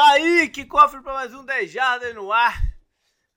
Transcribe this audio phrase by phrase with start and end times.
[0.00, 2.58] Tá aí, que cofre para mais um 10 Jardas no ar.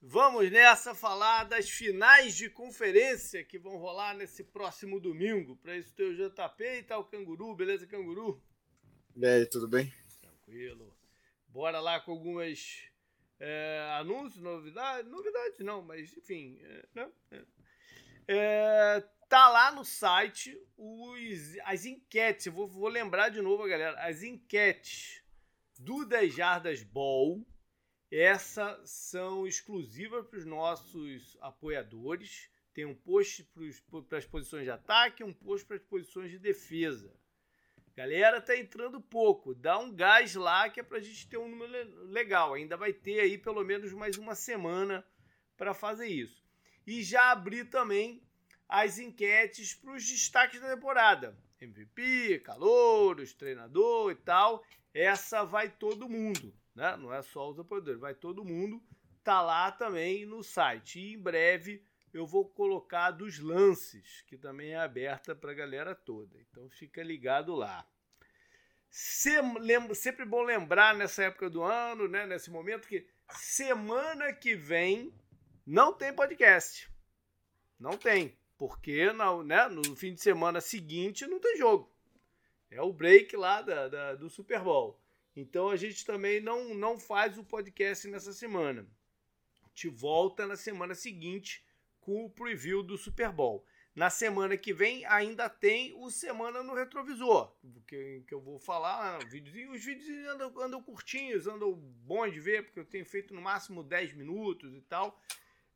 [0.00, 5.58] Vamos nessa falar das finais de conferência que vão rolar nesse próximo domingo.
[5.58, 8.42] Para isso tem o JP e tá o Canguru, beleza, Canguru?
[9.14, 9.92] E aí, tudo bem?
[10.22, 10.96] Tranquilo.
[11.48, 12.88] Bora lá com algumas
[13.38, 15.10] é, anúncios, novidades.
[15.10, 16.58] Novidades não, mas enfim.
[16.62, 17.10] É, né?
[17.30, 17.42] é.
[18.26, 22.46] É, tá lá no site os, as enquetes.
[22.46, 24.00] Vou, vou lembrar de novo, galera.
[24.00, 25.23] As enquetes
[25.78, 27.46] do 10 Jardas Ball.
[28.10, 32.48] Essas são exclusivas para os nossos apoiadores.
[32.72, 33.48] Tem um post
[34.08, 37.14] para as posições de ataque e um post para as posições de defesa.
[37.96, 39.54] Galera, tá entrando pouco.
[39.54, 42.54] Dá um gás lá que é para a gente ter um número legal.
[42.54, 45.06] Ainda vai ter aí pelo menos mais uma semana
[45.56, 46.44] para fazer isso.
[46.86, 48.22] E já abri também
[48.68, 51.38] as enquetes para os destaques da temporada.
[51.60, 54.64] MVP, calouros, treinador e tal.
[54.92, 56.96] Essa vai todo mundo, né?
[56.96, 58.82] Não é só os apoiadores, vai todo mundo.
[59.22, 61.00] Tá lá também no site.
[61.00, 65.94] E em breve eu vou colocar dos lances, que também é aberta para a galera
[65.94, 66.38] toda.
[66.40, 67.84] Então fica ligado lá.
[68.90, 75.12] sempre bom lembrar nessa época do ano, né, nesse momento, que semana que vem
[75.66, 76.88] não tem podcast.
[77.80, 78.38] Não tem.
[78.56, 81.92] Porque no, né, no fim de semana seguinte não tem jogo.
[82.70, 85.00] É o break lá da, da, do Super Bowl.
[85.36, 88.86] Então a gente também não, não faz o podcast nessa semana.
[89.68, 91.64] Gente volta na semana seguinte
[92.00, 93.64] com o preview do Super Bowl.
[93.94, 97.54] Na semana que vem ainda tem o Semana no Retrovisor,
[97.86, 99.18] que, que eu vou falar.
[99.24, 99.30] Os
[99.84, 104.14] vídeos andam, andam curtinhos, andam bons de ver, porque eu tenho feito no máximo 10
[104.14, 105.20] minutos e tal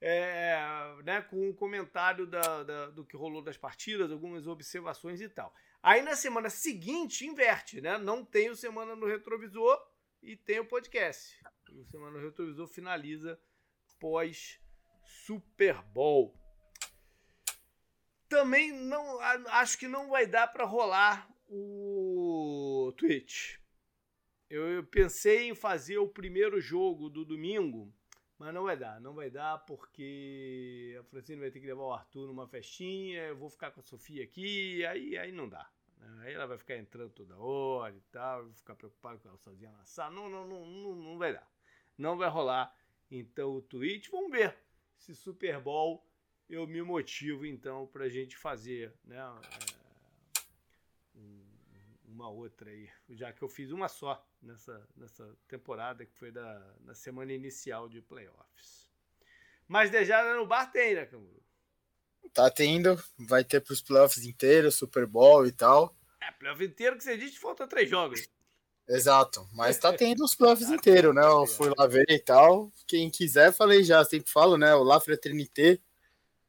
[0.01, 0.57] é,
[1.05, 5.53] né, com um comentário da, da, do que rolou das partidas, algumas observações e tal.
[5.83, 7.99] Aí na semana seguinte inverte, né?
[7.99, 9.79] Não tem o Semana no Retrovisor
[10.23, 11.41] e tem o podcast.
[11.73, 13.41] O Semana no Retrovisor finaliza
[13.99, 14.61] pós
[15.05, 16.35] Super Bowl.
[18.29, 23.57] Também não acho que não vai dar para rolar o Twitch.
[24.51, 27.93] Eu, eu pensei em fazer o primeiro jogo do domingo
[28.39, 31.93] mas não vai dar, não vai dar porque a Francine vai ter que levar o
[31.93, 35.69] Arthur numa festinha, eu vou ficar com a Sofia aqui, aí, aí não dá.
[35.99, 36.19] Né?
[36.21, 39.73] Aí ela vai ficar entrando toda hora e tal, vou ficar preocupado com ela sozinha
[39.73, 40.15] na sala.
[40.15, 41.51] Não, não, não, não, não vai dar.
[41.97, 42.73] Não vai rolar.
[43.11, 44.57] Então o tweet, vamos ver
[44.97, 46.07] se Super Bowl
[46.49, 49.21] eu me motivo então pra gente fazer, né?
[52.19, 56.75] Uma outra aí, já que eu fiz uma só nessa, nessa temporada, que foi da,
[56.81, 58.91] na semana inicial de playoffs.
[59.69, 61.41] Mas Dejada no bar tem, né, Canguru?
[62.35, 65.97] Tá tendo, vai ter pros playoffs inteiros, Super Bowl e tal.
[66.21, 68.29] É, playoff inteiro que você disse, falta três jogos.
[68.89, 71.23] Exato, mas tá tendo os playoffs tá inteiros, né?
[71.23, 72.73] Eu fui lá ver e tal.
[72.85, 74.75] Quem quiser, falei já, sempre falo, né?
[74.75, 75.81] O Lafra Trinité,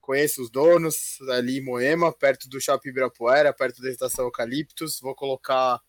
[0.10, 5.00] conheço os donos ali em Moema, perto do Shopping Ibirapuera, perto da estação Eucaliptus.
[5.00, 5.80] Vou colocar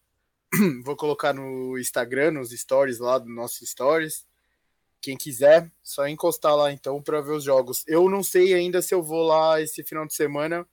[0.85, 4.27] vou colocar no Instagram, nos stories lá do nosso stories.
[5.01, 7.83] Quem quiser, só encostar lá então para ver os jogos.
[7.87, 10.69] Eu não sei ainda se eu vou lá esse final de semana,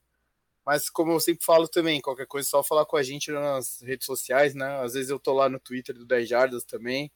[0.65, 3.79] mas como eu sempre falo também, qualquer coisa é só falar com a gente nas
[3.81, 4.81] redes sociais, né?
[4.81, 7.09] Às vezes eu tô lá no Twitter do 10 Jardas também.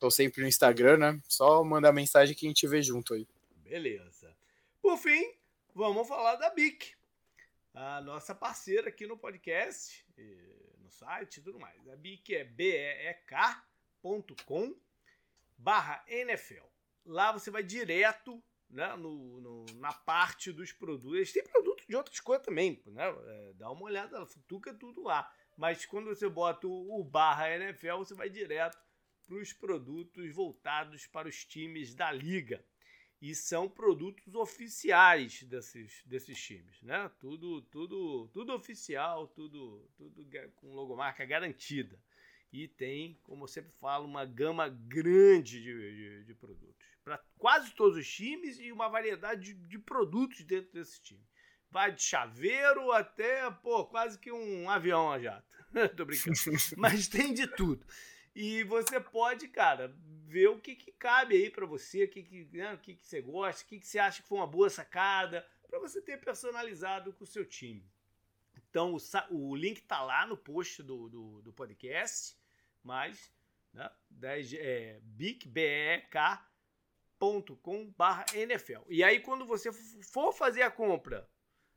[0.00, 1.20] Tô sempre no Instagram, né?
[1.28, 3.24] Só mandar mensagem que a gente vê junto aí.
[3.62, 4.17] Beleza.
[4.88, 5.30] Por fim,
[5.74, 6.94] vamos falar da BIC,
[7.74, 10.02] a nossa parceira aqui no podcast
[10.78, 11.86] no site e tudo mais.
[11.90, 13.54] A BIC é beek.com
[15.58, 16.64] barra NFL.
[17.04, 21.16] Lá você vai direto né, no, no, na parte dos produtos.
[21.16, 23.10] Eles têm produtos de outras coisas também, né?
[23.10, 25.30] É, dá uma olhada, futuca tudo lá.
[25.54, 28.82] Mas quando você bota o, o barra NFL, você vai direto
[29.26, 32.64] para os produtos voltados para os times da liga
[33.20, 37.10] e são produtos oficiais desses, desses times, né?
[37.18, 40.24] Tudo, tudo, tudo oficial, tudo, tudo
[40.56, 41.98] com logomarca garantida.
[42.52, 46.86] E tem, como eu sempre falo, uma gama grande de, de, de produtos.
[47.04, 51.26] Para quase todos os times e uma variedade de, de produtos dentro desse time.
[51.70, 55.56] Vai de chaveiro até, pô, quase que um avião a jato.
[55.96, 56.36] Tô brincando.
[56.78, 57.84] Mas tem de tudo.
[58.34, 59.94] E você pode, cara,
[60.28, 63.06] ver o que, que cabe aí para você, o que, que, né, o que, que
[63.06, 66.20] você gosta, o que, que você acha que foi uma boa sacada, para você ter
[66.20, 67.90] personalizado com o seu time.
[68.56, 72.36] Então, o, o link tá lá no post do, do, do podcast,
[72.82, 73.32] mas
[73.72, 76.44] né, 10, é, bicbek.com
[78.34, 78.82] NFL.
[78.88, 81.28] E aí, quando você for fazer a compra,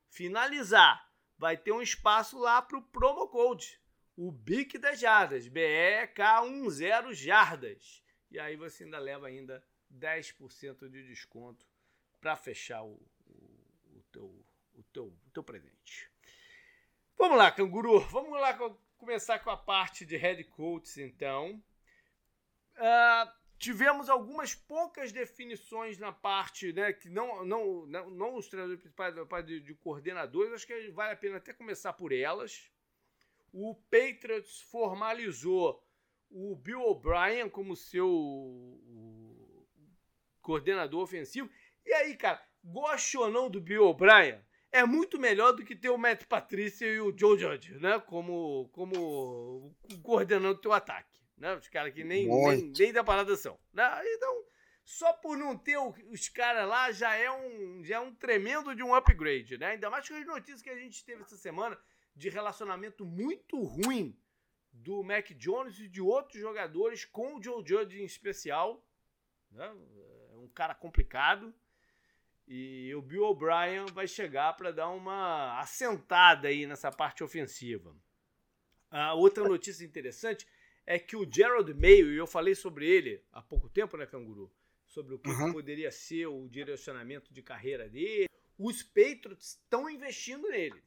[0.09, 3.81] finalizar, vai ter um espaço lá para o promo code
[4.15, 8.03] o BIC das jardas, BEK10 jardas.
[8.31, 9.63] E aí você ainda leva ainda
[9.93, 11.67] 10% de desconto
[12.21, 12.93] para fechar o,
[13.25, 16.09] o, o, teu, o, teu, o teu presente.
[17.17, 17.99] Vamos lá, canguru.
[18.07, 18.57] Vamos lá
[18.97, 21.61] começar com a parte de head coaches, então.
[22.77, 28.81] Uh, tivemos algumas poucas definições na parte, né, que não, não, não, não os treinadores
[28.81, 32.71] principais, da parte de, de coordenadores, acho que vale a pena até começar por elas.
[33.53, 35.83] O Patriots formalizou
[36.31, 38.79] o Bill O'Brien como seu
[40.41, 41.49] coordenador ofensivo.
[41.85, 44.39] E aí, cara, goste ou não do Bill O'Brien,
[44.71, 47.99] é muito melhor do que ter o Matt Patrícia e o Joe Judge, né?
[47.99, 51.19] Como, como coordenando o teu ataque.
[51.37, 51.55] Né?
[51.55, 53.59] Os caras que nem, nem, nem da parada são.
[53.73, 53.83] Né?
[54.05, 54.45] Então,
[54.83, 58.83] só por não ter os caras lá já é, um, já é um tremendo de
[58.83, 59.67] um upgrade, né?
[59.71, 61.77] Ainda mais com as notícias que a gente teve essa semana
[62.15, 64.17] de relacionamento muito ruim
[64.71, 68.85] do Mac Jones e de outros jogadores com o Joe Judge em especial.
[69.51, 69.65] Né?
[70.31, 71.53] É um cara complicado.
[72.47, 77.95] E o Bill O'Brien vai chegar para dar uma assentada aí nessa parte ofensiva.
[78.89, 80.45] A outra notícia interessante
[80.85, 84.51] é que o Gerald Mayo, e eu falei sobre ele há pouco tempo, né, Canguru?
[84.85, 85.53] Sobre o que uhum.
[85.53, 88.27] poderia ser o direcionamento de carreira dele.
[88.57, 90.83] Os Patriots estão investindo nele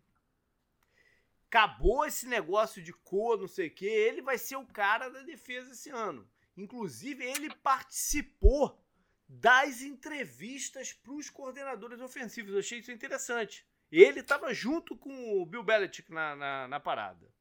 [1.54, 5.22] acabou esse negócio de cor, não sei o que, ele vai ser o cara da
[5.22, 6.28] defesa esse ano.
[6.56, 8.84] Inclusive, ele participou
[9.28, 12.52] das entrevistas para os coordenadores ofensivos.
[12.52, 13.64] Eu achei isso interessante.
[13.90, 17.32] Ele estava junto com o Bill Belichick na, na, na parada.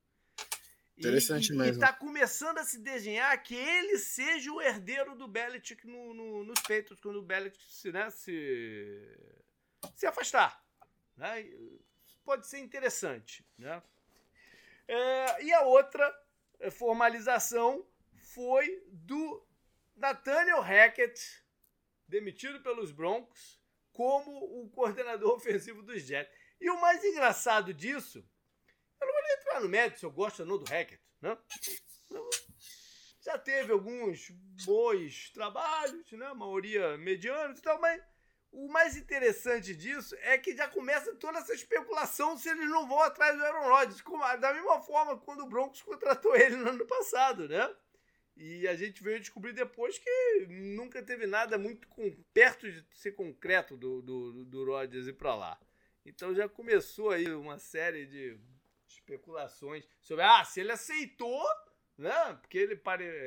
[0.95, 1.65] Interessante e, mesmo.
[1.65, 6.43] E está começando a se desenhar que ele seja o herdeiro do Belichick no, no,
[6.43, 9.17] nos peitos, quando o Belichick se, né, se,
[9.95, 10.63] se afastar.
[11.17, 11.49] Né?
[12.23, 13.43] Pode ser interessante.
[13.57, 13.81] Né?
[14.87, 16.13] É, e a outra
[16.59, 17.87] é, formalização
[18.33, 19.47] foi do
[19.95, 21.19] Nathaniel Hackett,
[22.07, 24.31] demitido pelos Broncos, como
[24.61, 26.33] o coordenador ofensivo dos Jets.
[26.59, 28.19] E o mais engraçado disso,
[28.99, 31.37] eu não vou nem entrar no mérito se eu gosto ou não do Hackett, né?
[33.21, 34.29] Já teve alguns
[34.65, 36.25] bons trabalhos, né?
[36.25, 38.01] A maioria medianos e tal, mas
[38.53, 43.01] o mais interessante disso é que já começa toda essa especulação se eles não vão
[43.01, 44.03] atrás do Aaron Rodgers.
[44.39, 47.75] Da mesma forma quando o Broncos contratou ele no ano passado, né?
[48.35, 53.11] E a gente veio descobrir depois que nunca teve nada muito com, perto de ser
[53.13, 55.59] concreto do, do, do Rodgers ir para lá.
[56.05, 58.37] Então já começou aí uma série de
[58.87, 61.43] especulações sobre ah, se ele aceitou
[61.97, 62.33] né?
[62.41, 62.79] Porque ele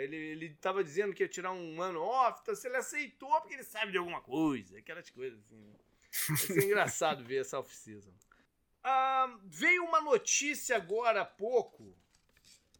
[0.02, 3.54] ele ele estava dizendo que ia tirar um ano off, então se ele aceitou porque
[3.54, 5.56] ele sabe de alguma coisa, aquelas coisas assim.
[5.56, 5.74] Né?
[6.36, 8.12] Ser engraçado ver essa off-season.
[8.82, 11.96] Ah, veio uma notícia agora há pouco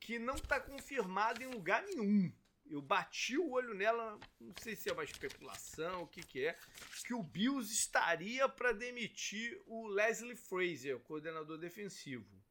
[0.00, 2.32] que não está confirmada em lugar nenhum.
[2.68, 6.58] Eu bati o olho nela, não sei se é uma especulação, o que, que é,
[7.04, 12.42] que o Bills estaria para demitir o Leslie Frazier, o coordenador defensivo.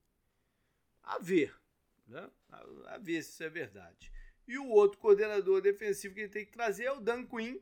[1.03, 1.53] A ver.
[2.07, 2.29] Né?
[2.49, 4.11] A, a ver se isso é verdade.
[4.47, 7.59] E o outro coordenador defensivo que ele tem que trazer é o Dan Quinn,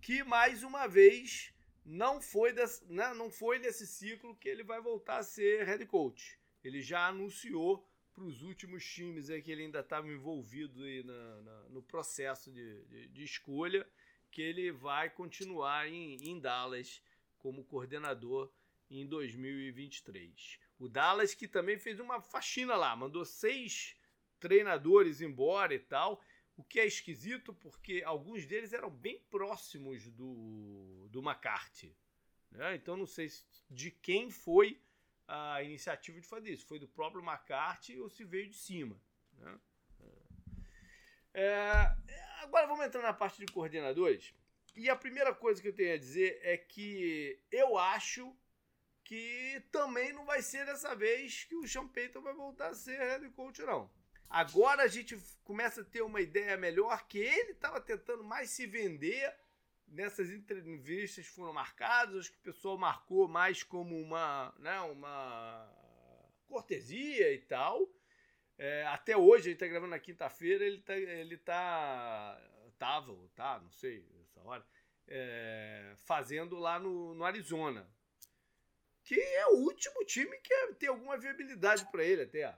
[0.00, 1.52] que mais uma vez
[1.84, 2.54] não foi,
[2.88, 6.38] né, não foi nesse ciclo que ele vai voltar a ser head coach.
[6.62, 11.42] Ele já anunciou para os últimos times aí que ele ainda estava envolvido aí na,
[11.42, 13.86] na, no processo de, de, de, escolha
[14.30, 17.02] que ele vai continuar em, em Dallas
[17.38, 18.52] como coordenador
[18.90, 20.58] em 2023.
[20.80, 23.94] O Dallas que também fez uma faxina lá, mandou seis
[24.40, 26.22] treinadores embora e tal,
[26.56, 31.94] o que é esquisito porque alguns deles eram bem próximos do, do McCarthy.
[32.50, 32.74] Né?
[32.74, 33.28] Então não sei
[33.70, 34.80] de quem foi
[35.28, 36.66] a iniciativa de fazer isso.
[36.66, 38.98] Foi do próprio McCarthy ou se veio de cima.
[39.34, 39.60] Né?
[41.34, 41.62] É,
[42.42, 44.34] agora vamos entrar na parte de coordenadores.
[44.74, 48.34] E a primeira coisa que eu tenho a dizer é que eu acho
[49.10, 52.96] que também não vai ser dessa vez que o Sean Payton vai voltar a ser
[52.96, 53.90] head coach, não.
[54.28, 58.68] Agora a gente começa a ter uma ideia melhor que ele estava tentando mais se
[58.68, 59.34] vender
[59.88, 65.68] nessas entrevistas foram marcadas, acho que o pessoal marcou mais como uma, né, uma
[66.46, 67.92] cortesia e tal.
[68.56, 72.40] É, até hoje, ele está gravando na quinta-feira, ele tá, ele tá,
[72.78, 74.64] tava, tá, não sei, essa hora,
[75.08, 77.90] é, fazendo lá no, no Arizona
[79.10, 82.56] que é o último time que tem alguma viabilidade para ele até,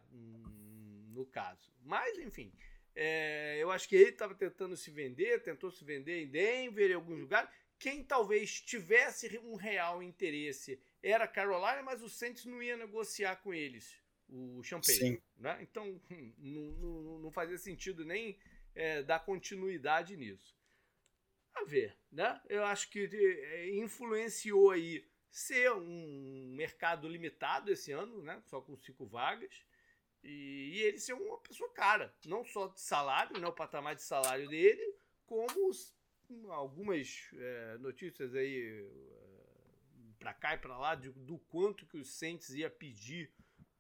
[1.09, 1.73] no caso.
[1.83, 2.53] Mas, enfim,
[2.95, 6.95] é, eu acho que ele estava tentando se vender, tentou se vender em Denver, em
[6.95, 7.49] alguns lugares.
[7.79, 13.37] Quem talvez tivesse um real interesse era a Carolina, mas o Saints não ia negociar
[13.37, 15.23] com eles o Champagne.
[15.39, 15.57] Né?
[15.63, 18.39] Então, hum, não, não, não fazia sentido nem
[18.75, 20.55] é, dar continuidade nisso.
[21.55, 22.39] A ver, né?
[22.47, 28.41] Eu acho que é, influenciou aí ser um mercado limitado esse ano, né?
[28.45, 29.65] Só com cinco vagas.
[30.23, 33.47] E, ele ser uma pessoa cara, não só de salário, né?
[33.49, 35.97] O patamar de salário dele, como os,
[36.51, 42.05] algumas é, notícias aí é, para cá e para lá de, do quanto que o
[42.05, 43.33] Saints ia pedir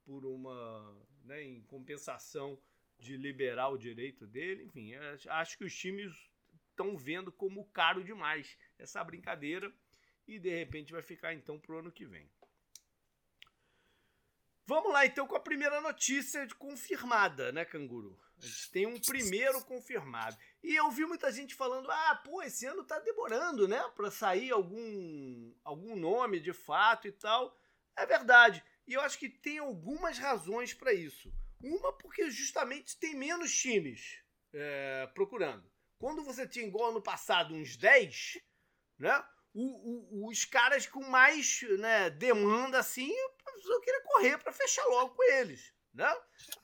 [0.07, 2.59] por uma, né, em compensação
[2.99, 4.65] de liberar o direito dele.
[4.65, 6.13] Enfim, acho que os times
[6.71, 9.73] estão vendo como caro demais essa brincadeira
[10.27, 12.31] e de repente vai ficar então pro ano que vem.
[14.65, 18.19] Vamos lá então com a primeira notícia confirmada, né, Canguru?
[18.39, 20.37] A gente tem um primeiro confirmado.
[20.63, 24.51] E eu vi muita gente falando: "Ah, pô, esse ano tá demorando, né, para sair
[24.51, 27.57] algum algum nome de fato e tal".
[27.97, 28.65] É verdade.
[28.87, 31.33] E eu acho que tem algumas razões para isso.
[31.61, 35.71] Uma, porque justamente tem menos times é, procurando.
[35.99, 38.39] Quando você tinha igual ano passado uns 10,
[38.99, 39.25] né?
[39.55, 43.13] O, o, os caras com mais né, demanda assim,
[43.65, 45.75] eu queria correr para fechar logo com eles.
[45.93, 46.09] Né?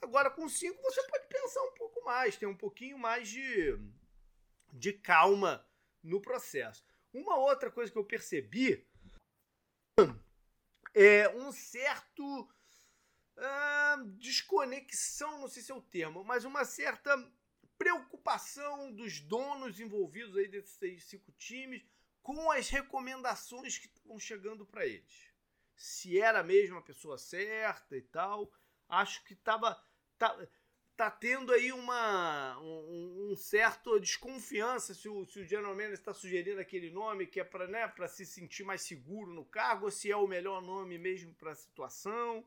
[0.01, 3.77] Agora com 5 você pode pensar um pouco mais, ter um pouquinho mais de,
[4.73, 5.65] de calma
[6.01, 6.83] no processo.
[7.13, 8.87] Uma outra coisa que eu percebi
[10.95, 12.41] é um certo
[13.37, 17.15] uh, desconexão, não sei se é o termo, mas uma certa
[17.77, 21.83] preocupação dos donos envolvidos aí desses cinco times
[22.21, 25.29] com as recomendações que estão chegando para eles.
[25.75, 28.51] Se era mesmo a pessoa certa e tal,
[28.87, 29.81] acho que tava
[30.17, 30.37] tá,
[30.99, 36.13] tá tendo aí uma um, um certo desconfiança se o, se o General Manager está
[36.13, 39.91] sugerindo aquele nome que é para né, para se sentir mais seguro no cargo, ou
[39.91, 42.45] se é o melhor nome mesmo para a situação.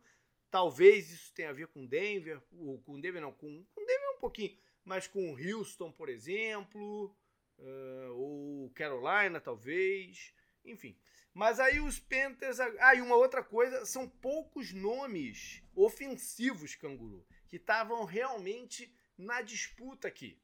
[0.50, 4.20] Talvez isso tenha a ver com Denver, ou com Denver não, com, com Denver um
[4.20, 7.16] pouquinho, mas com Houston, por exemplo,
[7.58, 10.32] uh, ou Carolina, talvez,
[10.64, 10.96] enfim.
[11.34, 12.60] Mas aí os Panthers.
[12.60, 20.08] Ah, e uma outra coisa, são poucos nomes ofensivos, canguru, que estavam realmente na disputa
[20.08, 20.38] aqui.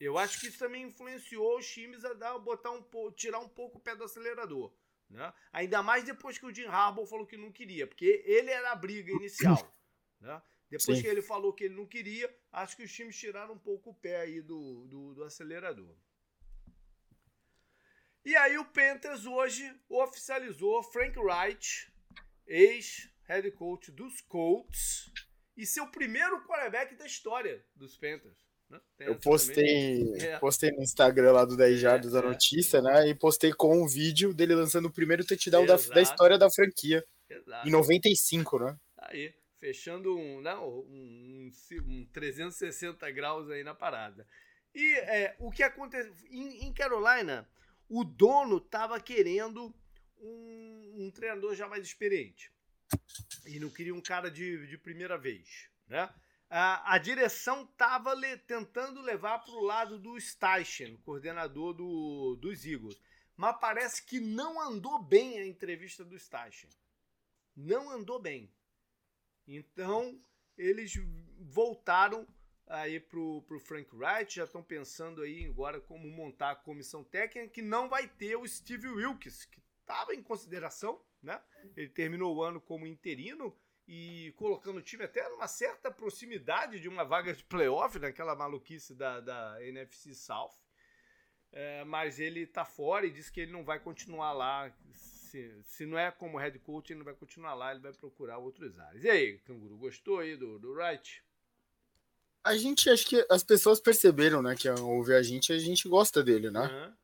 [0.00, 3.78] Eu acho que isso também influenciou os times a dar, botar um tirar um pouco
[3.78, 4.72] o pé do acelerador.
[5.10, 5.32] Né?
[5.52, 8.76] Ainda mais depois que o Jim Harbaugh falou que não queria, porque ele era a
[8.76, 9.74] briga inicial.
[10.20, 10.42] Né?
[10.70, 11.02] Depois Sim.
[11.02, 13.94] que ele falou que ele não queria, acho que os times tiraram um pouco o
[13.94, 15.96] pé aí do, do, do acelerador.
[18.24, 21.90] E aí o Panthers hoje oficializou Frank Wright,
[22.46, 25.10] ex-head coach dos Colts,
[25.56, 28.46] e seu primeiro quarterback da história dos Panthers.
[28.68, 28.80] Né?
[29.00, 30.38] Eu postei, é.
[30.38, 32.82] postei no Instagram lá do 10 Jardas é, a notícia, é.
[32.82, 33.08] né?
[33.08, 37.02] E postei com um vídeo dele lançando o primeiro touchdown da, da história da franquia.
[37.30, 37.66] Exato.
[37.66, 38.76] Em 95, né?
[38.98, 41.52] Aí, fechando um, não, um,
[41.86, 44.26] um 360 graus aí na parada.
[44.74, 47.48] E é, o que aconteceu em, em, Carolina,
[47.88, 49.74] o dono estava querendo
[50.18, 52.52] um, um, treinador já mais experiente.
[53.46, 56.08] E não queria um cara de, de primeira vez, né?
[56.50, 62.64] a, a direção estava le, tentando levar para o lado do Steichen, coordenador do, dos
[62.64, 62.98] Eagles.
[63.36, 66.70] Mas parece que não andou bem a entrevista do Steichen.
[67.54, 68.52] Não andou bem.
[69.48, 70.20] Então,
[70.56, 70.92] eles
[71.40, 72.26] voltaram
[72.66, 77.48] aí pro, pro Frank Wright, já estão pensando aí agora como montar a comissão técnica,
[77.48, 81.42] que não vai ter o Steve Wilkes, que estava em consideração, né?
[81.74, 83.56] Ele terminou o ano como interino,
[83.88, 88.94] e colocando o time até numa certa proximidade de uma vaga de playoff, naquela maluquice
[88.94, 90.52] da, da NFC South.
[91.50, 94.70] É, mas ele tá fora e disse que ele não vai continuar lá.
[95.28, 98.38] Se, se não é como head coach, ele não vai continuar lá, ele vai procurar
[98.38, 99.04] outros áreas.
[99.04, 101.22] E aí, Canguru, gostou aí do, do Wright?
[102.42, 106.22] A gente, acho que as pessoas perceberam, né, que ouvir a gente, a gente gosta
[106.22, 106.66] dele, né?
[106.66, 106.94] Uhum.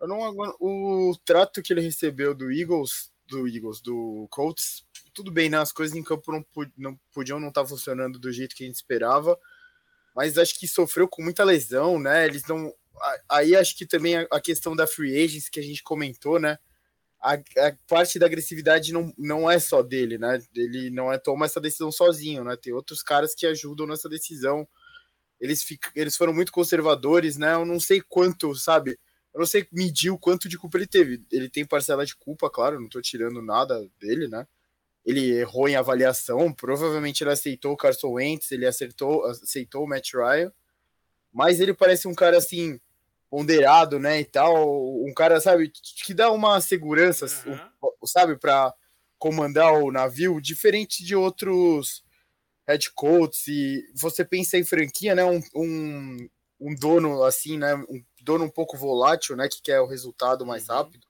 [0.00, 5.50] Eu não, o trato que ele recebeu do Eagles, do Eagles, do Colts, tudo bem,
[5.50, 5.58] né?
[5.58, 6.44] As coisas em campo não,
[6.78, 9.38] não podiam não estar tá funcionando do jeito que a gente esperava,
[10.16, 12.24] mas acho que sofreu com muita lesão, né?
[12.24, 12.74] Eles não.
[13.28, 16.58] Aí acho que também a questão da free agents que a gente comentou, né?
[17.20, 20.40] A, a, parte da agressividade não, não é só dele, né?
[20.54, 22.56] Ele não é toma essa decisão sozinho, né?
[22.56, 24.66] Tem outros caras que ajudam nessa decisão.
[25.40, 27.54] Eles, fica, eles foram muito conservadores, né?
[27.54, 28.98] Eu não sei quanto, sabe?
[29.34, 31.22] Eu não sei medir o quanto de culpa ele teve.
[31.30, 34.46] Ele tem parcela de culpa, claro, não tô tirando nada dele, né?
[35.04, 40.12] ele errou em avaliação, provavelmente ele aceitou o Carson Wentz, ele acertou, aceitou o Matt
[40.14, 40.52] Ryan,
[41.32, 42.78] mas ele parece um cara assim
[43.30, 45.70] ponderado, né, e tal, um cara, sabe,
[46.04, 48.06] que dá uma segurança, uhum.
[48.06, 48.74] sabe, para
[49.18, 52.02] comandar o navio, diferente de outros
[52.66, 55.24] head coaches, e você pensa em franquia, né?
[55.24, 56.28] Um, um,
[56.60, 57.74] um dono assim, né?
[57.74, 59.48] Um dono um pouco volátil, né?
[59.48, 60.74] Que quer o resultado mais uhum.
[60.76, 61.06] rápido.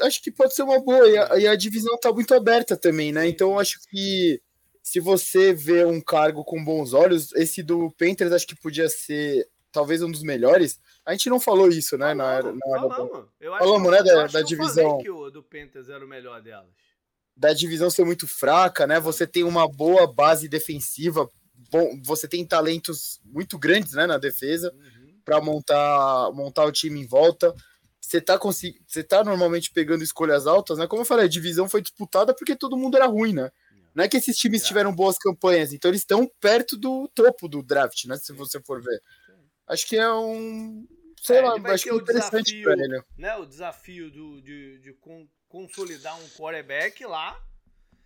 [0.00, 3.12] Acho que pode ser uma boa, e a, e a divisão tá muito aberta também,
[3.12, 3.28] né?
[3.28, 4.40] Então acho que
[4.82, 9.48] se você vê um cargo com bons olhos, esse do Panthers acho que podia ser
[9.74, 10.80] talvez um dos melhores.
[11.04, 12.14] A gente não falou isso, né?
[12.14, 13.28] Falamos, na, na, falamos.
[13.40, 14.02] Eu falamos, né?
[14.02, 14.98] Da, da divisão.
[14.98, 16.70] que o do Panthers era o melhor delas.
[17.36, 19.00] Da divisão ser muito fraca, né?
[19.00, 21.28] Você tem uma boa base defensiva,
[21.70, 25.18] bom, você tem talentos muito grandes, né, na defesa uhum.
[25.24, 27.52] para montar montar o time em volta.
[28.00, 28.80] Você tá consegui...
[28.86, 30.86] você tá normalmente pegando escolhas altas, né?
[30.86, 33.50] Como eu falei, a divisão foi disputada porque todo mundo era ruim, né?
[33.94, 37.62] Não é que esses times tiveram boas campanhas, então eles estão perto do topo do
[37.62, 38.16] draft, né?
[38.16, 39.00] Se você for ver.
[39.66, 40.86] Acho que é um.
[41.20, 43.02] Sei é, lá, acho que é interessante desafio, pra ele.
[43.16, 44.98] Né, o desafio do, de, de
[45.48, 47.42] consolidar um quarterback lá.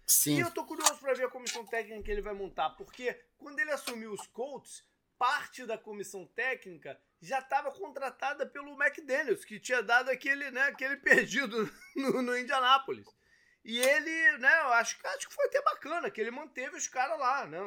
[0.06, 0.36] Sim.
[0.36, 3.58] E eu tô curioso para ver a comissão técnica que ele vai montar, porque quando
[3.58, 4.82] ele assumiu os Colts,
[5.18, 10.96] parte da comissão técnica já estava contratada pelo McDaniels, que tinha dado aquele, né, aquele
[11.02, 13.06] perdido no, no Indianápolis.
[13.64, 17.18] E ele, né, eu acho, acho que foi até bacana, que ele manteve os caras
[17.18, 17.58] lá, né?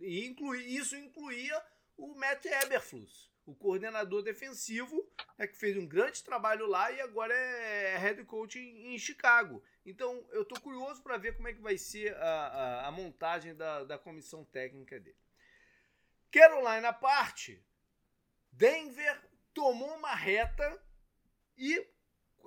[0.00, 1.60] E inclui, isso incluía
[1.96, 5.06] o Matt Eberflus, o coordenador defensivo,
[5.38, 9.62] né, que fez um grande trabalho lá e agora é head coach em, em Chicago.
[9.84, 13.54] Então eu estou curioso para ver como é que vai ser a, a, a montagem
[13.54, 15.18] da, da comissão técnica dele.
[16.30, 17.64] Carolina à parte,
[18.50, 19.22] Denver
[19.52, 20.82] tomou uma reta
[21.56, 21.86] e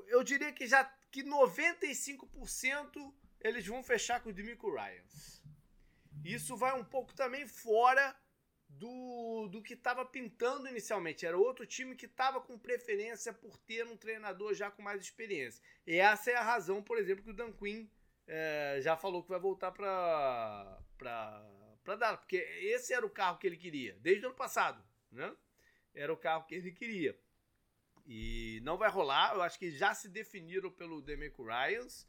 [0.08, 5.42] eu diria que já que 95% eles vão fechar com o Demico Ryans.
[6.24, 8.16] Isso vai um pouco também fora
[8.70, 11.26] do, do que estava pintando inicialmente.
[11.26, 15.64] Era outro time que estava com preferência por ter um treinador já com mais experiência.
[15.86, 17.88] E essa é a razão, por exemplo, que o Dan Quinn
[18.28, 23.48] é, já falou que vai voltar para para dar, porque esse era o carro que
[23.48, 25.34] ele queria desde o ano passado, né?
[25.94, 27.18] Era o carro que ele queria.
[28.06, 32.06] E não vai rolar, eu acho que já se definiram pelo Demeco Ryans.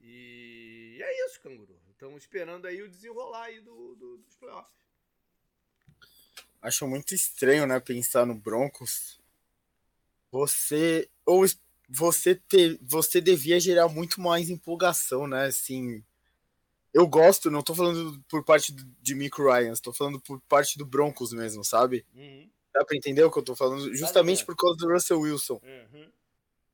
[0.00, 1.80] E é isso, canguru.
[1.90, 4.85] Estamos esperando aí o desenrolar aí do, do, dos playoffs
[6.66, 9.18] acho muito estranho, né, pensar no Broncos.
[10.32, 11.46] Você ou
[11.88, 15.46] você ter, você devia gerar muito mais empolgação, né?
[15.46, 16.02] Assim,
[16.92, 20.84] eu gosto, não tô falando por parte de Mick Ryan, tô falando por parte do
[20.84, 22.04] Broncos mesmo, sabe?
[22.12, 22.50] Uhum.
[22.74, 23.94] Dá pra entender o que eu tô falando?
[23.94, 25.60] Justamente por causa do Russell Wilson.
[25.62, 26.10] Uhum.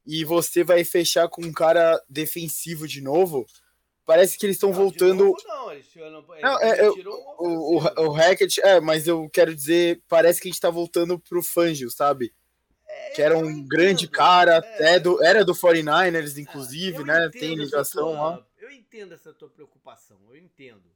[0.06, 3.46] E você vai fechar com um cara defensivo de novo
[4.04, 5.32] Parece que eles estão voltando.
[5.46, 6.94] Não, eles tiram, não, é, eu,
[7.38, 11.18] o, o, o Hackett, é, mas eu quero dizer, parece que a gente tá voltando
[11.18, 12.34] pro Fangio, sabe?
[12.88, 17.30] É, que era um entendo, grande cara, é, é do, era do 49ers, inclusive, né?
[17.30, 18.44] Tem ligação lá.
[18.58, 20.90] Eu entendo essa tua preocupação, eu entendo.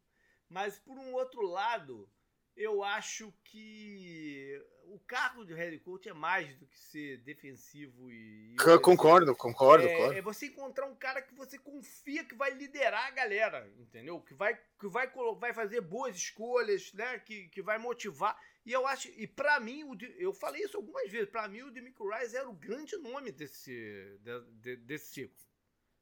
[0.49, 2.09] Mas por um outro lado,
[2.57, 8.55] eu acho que o cargo de head coach é mais do que ser defensivo e.
[8.55, 13.07] e concordo, concordo, é, É você encontrar um cara que você confia que vai liderar
[13.07, 14.21] a galera, entendeu?
[14.21, 17.19] Que vai, que vai, vai fazer boas escolhas, né?
[17.19, 18.39] Que, que vai motivar.
[18.65, 19.85] E eu acho, e para mim,
[20.19, 24.19] eu falei isso algumas vezes, para mim o Demico Rice era o grande nome desse,
[24.61, 25.47] de, desse ciclo.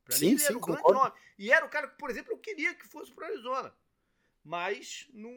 [0.04, 0.98] Pra sim, mim, sim, era o concordo.
[0.98, 1.12] nome.
[1.38, 3.74] E era o cara que, por exemplo, eu queria que fosse pro Arizona
[4.44, 5.32] mas não,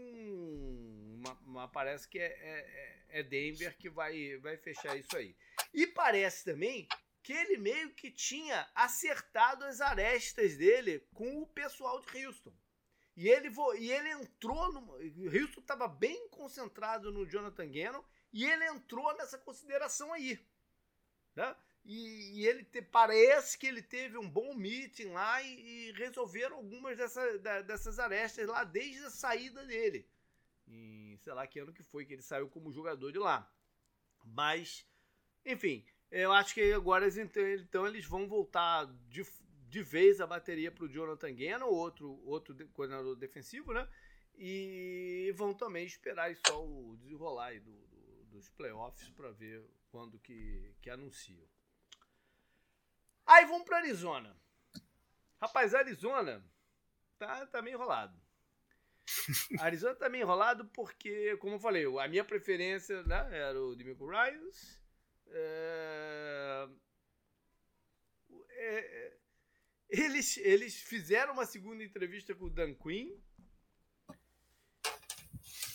[1.71, 5.35] parece que é, é, é, Denver que vai, vai fechar isso aí.
[5.73, 6.87] E parece também
[7.23, 12.53] que ele meio que tinha acertado as arestas dele com o pessoal de Houston.
[13.15, 14.93] E ele, e ele entrou no.
[14.93, 20.39] Houston estava bem concentrado no Jonathan Gannon e ele entrou nessa consideração aí.
[21.35, 21.55] Né?
[21.83, 26.57] E, e ele te, parece que ele teve um bom meeting lá e, e resolveram
[26.57, 30.07] algumas dessa, da, dessas arestas lá desde a saída dele.
[31.17, 33.51] Sei lá que ano que foi que ele saiu como jogador de lá.
[34.23, 34.86] Mas,
[35.45, 39.25] enfim, eu acho que agora então eles vão voltar de,
[39.69, 43.88] de vez a bateria para o Jonathan Gannon, outro, outro coordenador defensivo, né?
[44.36, 50.75] E vão também esperar só o desenrolar do, do, dos playoffs para ver quando que,
[50.82, 51.47] que anunciam.
[53.25, 54.36] Aí vamos para Arizona.
[55.41, 56.43] Rapaz, Arizona
[57.17, 58.26] tá, tá meio enrolado.
[59.60, 64.08] Arizona tá meio enrolado porque, como eu falei, a minha preferência né, era o Demico
[64.08, 64.82] Ryans.
[65.28, 66.67] É...
[68.50, 69.17] É, é...
[69.89, 73.17] Eles, eles fizeram uma segunda entrevista com o Dan Quinn.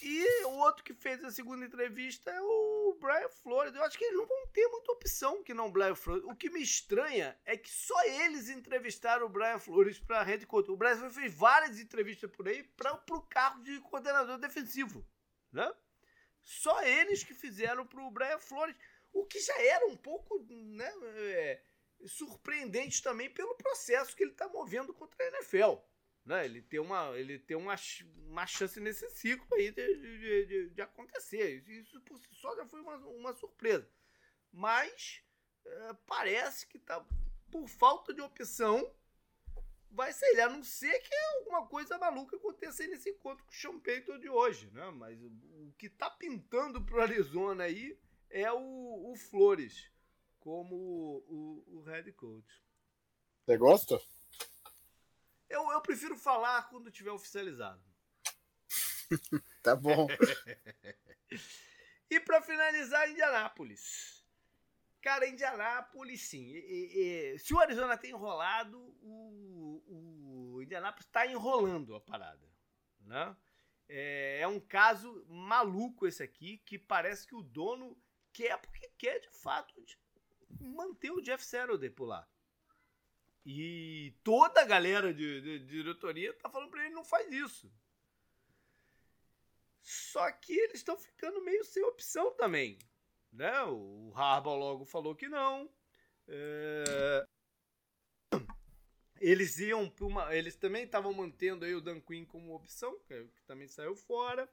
[0.04, 3.72] E o outro que fez a segunda entrevista é o Brian Flores.
[3.72, 6.24] Eu acho que eles não vão ter muita opção que não o Brian Flores.
[6.24, 10.72] O que me estranha é que só eles entrevistaram o Brian Flores para Red Coach.
[10.72, 15.06] O Brian Flores fez várias entrevistas por aí para o cargo de coordenador defensivo,
[15.52, 15.72] né?
[16.42, 18.74] Só eles que fizeram pro Brian Flores,
[19.12, 21.62] o que já era um pouco, né, é,
[22.06, 25.76] surpreendente também pelo processo que ele está movendo contra a NFL.
[26.24, 26.44] Né?
[26.44, 27.74] Ele tem, uma, ele tem uma,
[28.28, 31.62] uma chance nesse ciclo aí de, de, de, de acontecer.
[31.68, 33.88] Isso por si só já foi uma, uma surpresa.
[34.52, 35.22] Mas
[35.64, 37.04] é, parece que tá
[37.50, 38.94] por falta de opção
[39.92, 43.80] vai ser ele, a não ser que alguma coisa maluca aconteça nesse encontro com o
[43.80, 44.90] Payton de hoje, né?
[44.90, 47.98] Mas o, o que tá pintando pro Arizona aí
[48.30, 49.90] é o, o Flores
[50.40, 52.62] como o, o head coach.
[53.44, 54.00] Você gosta?
[55.52, 57.84] Eu, eu prefiro falar quando tiver oficializado.
[59.62, 60.08] tá bom.
[62.10, 64.24] e para finalizar, Indianápolis.
[65.02, 66.46] Cara, Indianápolis, sim.
[66.54, 72.48] E, e, se o Arizona tem enrolado, o, o Indianápolis está enrolando a parada.
[73.00, 73.36] Né?
[73.90, 78.00] É, é, um caso maluco esse aqui, que parece que o dono
[78.32, 79.74] quer, porque quer de fato
[80.58, 82.26] manter o Jeff Saturday por lá.
[83.44, 87.72] E toda a galera de, de, de diretoria tá falando para ele não faz isso.
[89.82, 92.78] Só que eles estão ficando meio sem opção também.
[93.32, 93.62] Né?
[93.64, 95.68] O Harbaugh logo falou que não.
[96.28, 97.26] É...
[99.20, 100.34] Eles iam uma.
[100.34, 104.48] Eles também estavam mantendo aí o Dan Quinn como opção, que também saiu fora.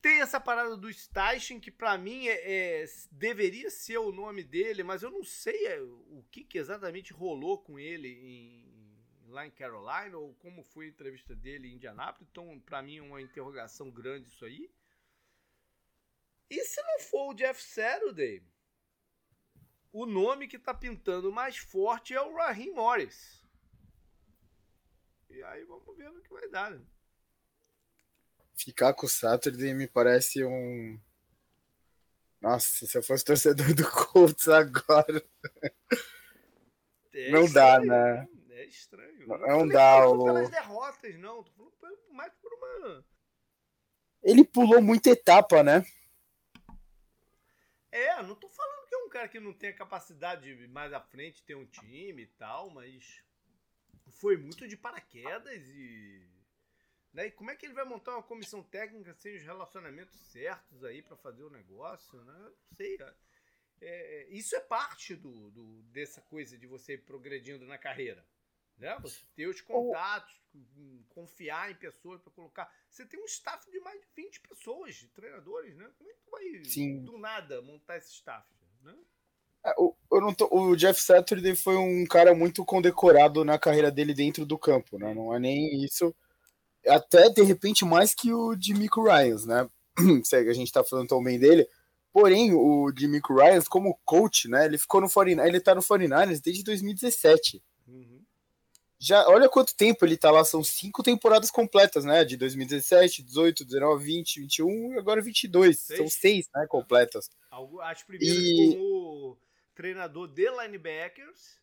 [0.00, 4.82] Tem essa parada do Steichen, que para mim é, é, deveria ser o nome dele,
[4.82, 9.50] mas eu não sei é, o que, que, exatamente rolou com ele em, lá em
[9.50, 12.28] Carolina, ou como foi a entrevista dele em Indianápolis.
[12.30, 14.70] Então, para mim, é uma interrogação grande isso aí.
[16.48, 18.42] E se não for o Jeff Saturday,
[19.92, 23.44] o nome que tá pintando mais forte é o Raheem Morris.
[25.28, 26.84] E aí vamos ver no que vai dar, né?
[28.64, 31.00] Ficar com o Saturday me parece um.
[32.40, 35.22] Nossa, se eu fosse torcedor do Colts agora.
[37.12, 38.28] É não estranho, dá, né?
[38.50, 39.26] É estranho.
[39.26, 40.08] Não, não dá.
[40.08, 40.24] O...
[40.24, 41.42] pelas derrotas, não.
[41.42, 43.04] Tô falando mais por uma.
[44.22, 45.84] Ele pulou muita etapa, né?
[47.90, 50.92] É, não tô falando que é um cara que não tem a capacidade de mais
[50.92, 53.22] à frente ter um time e tal, mas
[54.20, 56.29] foi muito de paraquedas e
[57.12, 57.26] né?
[57.26, 61.02] E como é que ele vai montar uma comissão técnica sem os relacionamentos certos aí
[61.02, 62.22] para fazer o negócio?
[62.24, 62.38] Né?
[62.38, 62.98] Não sei.
[63.00, 63.12] É,
[63.82, 68.24] é, isso é parte do, do, dessa coisa de você ir progredindo na carreira.
[68.78, 68.96] Né?
[69.00, 70.40] Você ter os contatos,
[71.10, 72.72] confiar em pessoas para colocar.
[72.88, 75.90] Você tem um staff de mais de 20 pessoas, de treinadores, né?
[75.98, 77.04] Como é que tu vai Sim.
[77.04, 78.48] do nada montar esse staff?
[78.82, 78.96] Né?
[79.66, 83.90] É, o, eu não tô, o Jeff Saturday foi um cara muito condecorado na carreira
[83.90, 85.12] dele dentro do campo, né?
[85.12, 86.14] Não é nem isso
[86.86, 89.68] até de repente mais que o de Mico Ryans, né?
[90.32, 91.66] a gente tá falando tão bem dele.
[92.12, 94.64] Porém, o de Mico Ryans, como coach, né?
[94.64, 97.62] Ele ficou no 49, ele tá no 49ers desde 2017.
[97.86, 98.20] Uhum.
[98.98, 102.24] Já, olha quanto tempo ele tá lá, são cinco temporadas completas, né?
[102.24, 105.78] De 2017, 18, 19, 20, 21 e agora 22.
[105.78, 105.98] Seis.
[105.98, 106.66] São seis, né?
[106.68, 107.30] Completas.
[107.82, 108.74] As primeiras e...
[108.76, 109.38] como
[109.74, 111.60] treinador de linebackers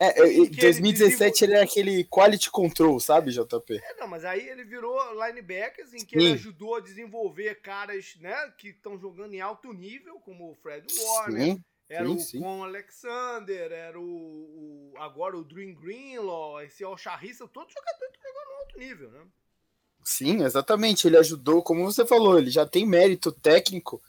[0.00, 3.80] é, em 2017 ele era aquele quality control, sabe, JP?
[3.82, 6.24] É, não, mas aí ele virou linebackers, em que Sim.
[6.24, 10.86] ele ajudou a desenvolver caras, né, que estão jogando em alto nível, como o Fred
[11.00, 12.40] Warner, sim, era sim, o sim.
[12.40, 18.32] Con Alexander, era o, o, agora o Dream Greenlaw, esse Al Charrissa, todos jogadores estão
[18.32, 19.26] jogando em alto nível, né?
[20.04, 21.06] Sim, exatamente.
[21.06, 24.00] Ele ajudou, como você falou, ele já tem mérito técnico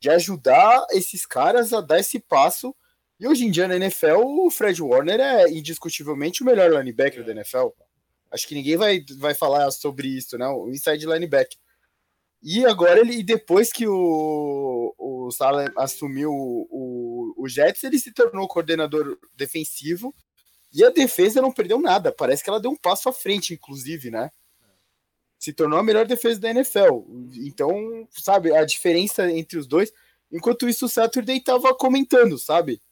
[0.00, 2.74] de ajudar esses caras a dar esse passo
[3.22, 7.30] e hoje em dia na NFL, o Fred Warner é indiscutivelmente o melhor linebacker da
[7.30, 7.68] NFL.
[8.32, 10.48] Acho que ninguém vai, vai falar sobre isso, né?
[10.48, 11.56] O inside linebacker.
[12.42, 18.12] E agora ele, depois que o, o Salem assumiu o, o, o Jets, ele se
[18.12, 20.12] tornou coordenador defensivo
[20.74, 22.10] e a defesa não perdeu nada.
[22.10, 24.32] Parece que ela deu um passo à frente, inclusive, né?
[25.38, 27.04] Se tornou a melhor defesa da NFL.
[27.46, 29.92] Então, sabe, a diferença entre os dois.
[30.32, 32.82] Enquanto isso, o Saturday tava comentando, sabe?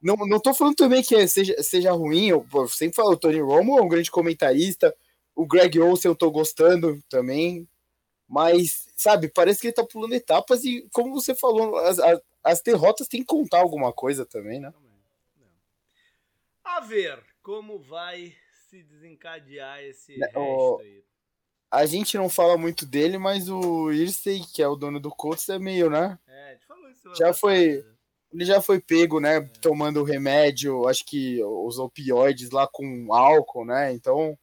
[0.00, 3.16] Não, não tô falando também que é, seja, seja ruim, eu, eu sempre falo, o
[3.16, 4.94] Tony Romo é um grande comentarista,
[5.34, 7.68] o Greg Olsen eu tô gostando também,
[8.28, 12.62] mas, sabe, parece que ele tá pulando etapas e, como você falou, as, as, as
[12.62, 14.72] derrotas tem que contar alguma coisa também, né?
[16.64, 18.34] A ver como vai
[18.68, 21.04] se desencadear esse né, resto aí.
[21.70, 25.48] A gente não fala muito dele, mas o Irsey, que é o dono do Colts,
[25.48, 26.18] é meio, né?
[26.26, 27.14] É, a gente falou isso.
[27.14, 27.84] Já foi.
[28.36, 29.40] Ele já foi pego, né?
[29.62, 33.94] Tomando remédio, acho que os opioides lá com álcool, né?
[33.94, 34.38] Então,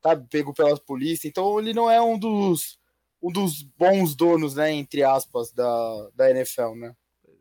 [0.00, 1.28] tá pego pela polícia.
[1.28, 2.80] Então, ele não é um dos,
[3.22, 4.72] um dos bons donos, né?
[4.72, 6.96] Entre aspas, da, da NFL, né?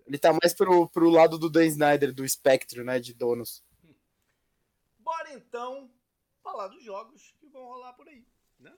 [0.06, 3.00] Ele tá mais pro, pro lado do Dan Snyder, do espectro, né?
[3.00, 3.64] De donos.
[5.00, 5.90] Bora então
[6.44, 8.26] falar dos jogos que vão rolar por aí,
[8.60, 8.74] né?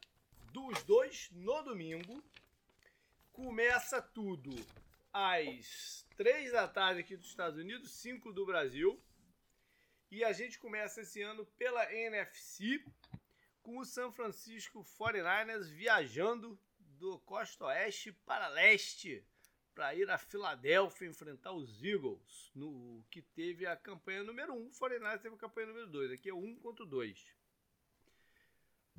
[0.53, 2.23] Dos dois no domingo.
[3.33, 4.55] Começa tudo
[5.15, 9.01] às três da tarde aqui dos Estados Unidos, 5 do Brasil.
[10.11, 12.83] E a gente começa esse ano pela NFC
[13.61, 19.25] com o San Francisco 49ers viajando do costa oeste para leste
[19.73, 24.57] para ir a Filadélfia enfrentar os Eagles, no que teve a campanha número 1.
[24.57, 24.67] Um.
[24.67, 27.35] O 49ers teve a campanha número 2, aqui é 1 um contra 2.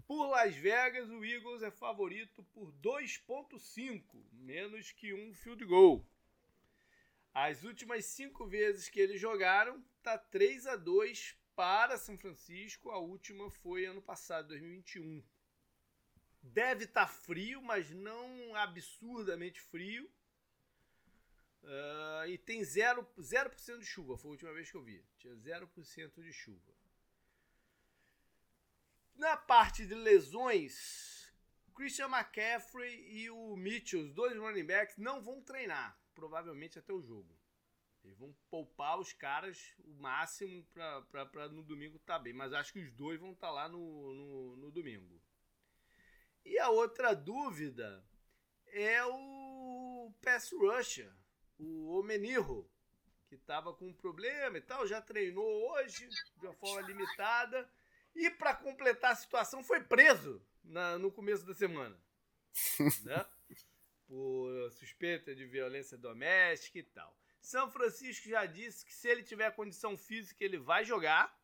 [0.05, 6.07] Por Las Vegas, o Eagles é favorito por 2.5, menos que um field goal.
[7.33, 12.91] As últimas cinco vezes que eles jogaram, tá 3 a 2 para São Francisco.
[12.91, 15.23] A última foi ano passado, 2021.
[16.43, 20.09] Deve estar tá frio, mas não absurdamente frio.
[21.63, 25.05] Uh, e tem 0%, 0 de chuva, foi a última vez que eu vi.
[25.19, 26.76] Tinha 0% de chuva.
[29.17, 31.35] Na parte de lesões,
[31.75, 37.03] Christian McCaffrey e o Mitchell, os dois running backs, não vão treinar, provavelmente até o
[37.03, 37.37] jogo.
[38.05, 40.65] Eles vão poupar os caras o máximo
[41.11, 43.69] para no domingo estar tá bem, mas acho que os dois vão estar tá lá
[43.69, 45.21] no, no, no domingo.
[46.45, 48.05] E a outra dúvida
[48.69, 51.13] é o pass rusher
[51.59, 52.71] o Omenirro,
[53.29, 57.69] que estava com um problema e tal, já treinou hoje de uma forma limitada.
[58.17, 61.97] E para completar a situação, foi preso na, no começo da semana.
[63.05, 63.27] né?
[64.07, 67.15] Por suspeita de violência doméstica e tal.
[67.41, 71.39] São Francisco já disse que se ele tiver condição física, ele vai jogar.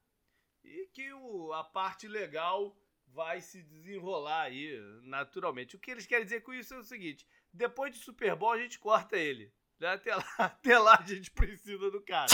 [0.65, 2.77] E que o, a parte legal
[3.09, 5.77] vai se desenrolar aí naturalmente.
[5.77, 8.59] O que eles querem dizer com isso é o seguinte: depois de Super Bowl a
[8.59, 9.53] gente corta ele.
[9.79, 9.89] Né?
[9.89, 12.33] Até, lá, até lá a gente precisa do cara.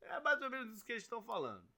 [0.00, 1.68] É mais ou menos isso que eles estão falando.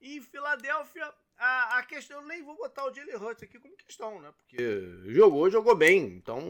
[0.00, 4.20] Em Filadélfia, a, a questão, eu nem vou botar o Jalen Hurts aqui como questão,
[4.20, 4.32] né?
[4.32, 4.56] Porque
[5.12, 6.40] jogou, jogou bem, então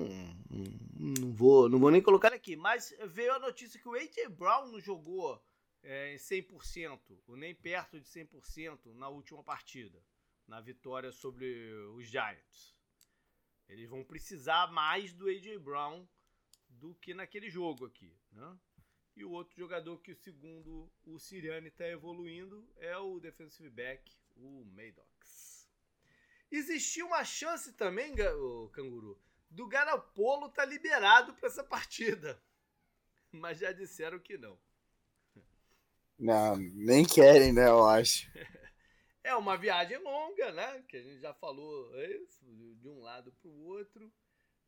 [0.98, 2.56] não vou, não vou nem colocar aqui.
[2.56, 4.28] Mas veio a notícia que o A.J.
[4.28, 5.42] Brown não jogou
[5.82, 10.02] é, 100%, ou nem perto de 100% na última partida,
[10.46, 12.74] na vitória sobre os Giants.
[13.68, 15.58] Eles vão precisar mais do A.J.
[15.58, 16.06] Brown
[16.68, 18.16] do que naquele jogo aqui.
[18.32, 18.58] Né?
[19.18, 24.64] E o outro jogador que, segundo o Siriani, está evoluindo é o defensive back, o
[24.66, 25.68] Maddox.
[26.48, 32.40] Existia uma chance também, o Canguru, do Garapolo estar tá liberado para essa partida.
[33.32, 34.56] Mas já disseram que não.
[36.16, 37.68] Não, nem querem, né?
[37.68, 38.30] Eu acho.
[39.24, 40.82] É uma viagem longa, né?
[40.88, 44.10] Que a gente já falou isso, de um lado para o outro.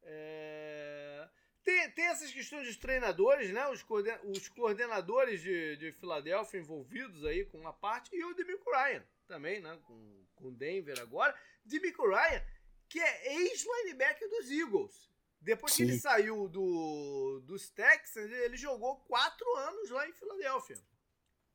[0.03, 1.31] É...
[1.63, 3.69] Tem, tem essas questões dos treinadores, né?
[3.69, 8.71] Os, coorden os coordenadores de, de Filadélfia envolvidos aí com uma parte e o Demico
[8.71, 9.79] Ryan também, né?
[9.85, 11.39] Com, com Denver agora.
[11.65, 12.43] Demico Ryan,
[12.89, 15.11] que é ex-linebacker dos Eagles.
[15.41, 15.85] Depois Sim.
[15.85, 20.77] que ele saiu do, dos Texans, ele jogou quatro anos lá em Filadélfia.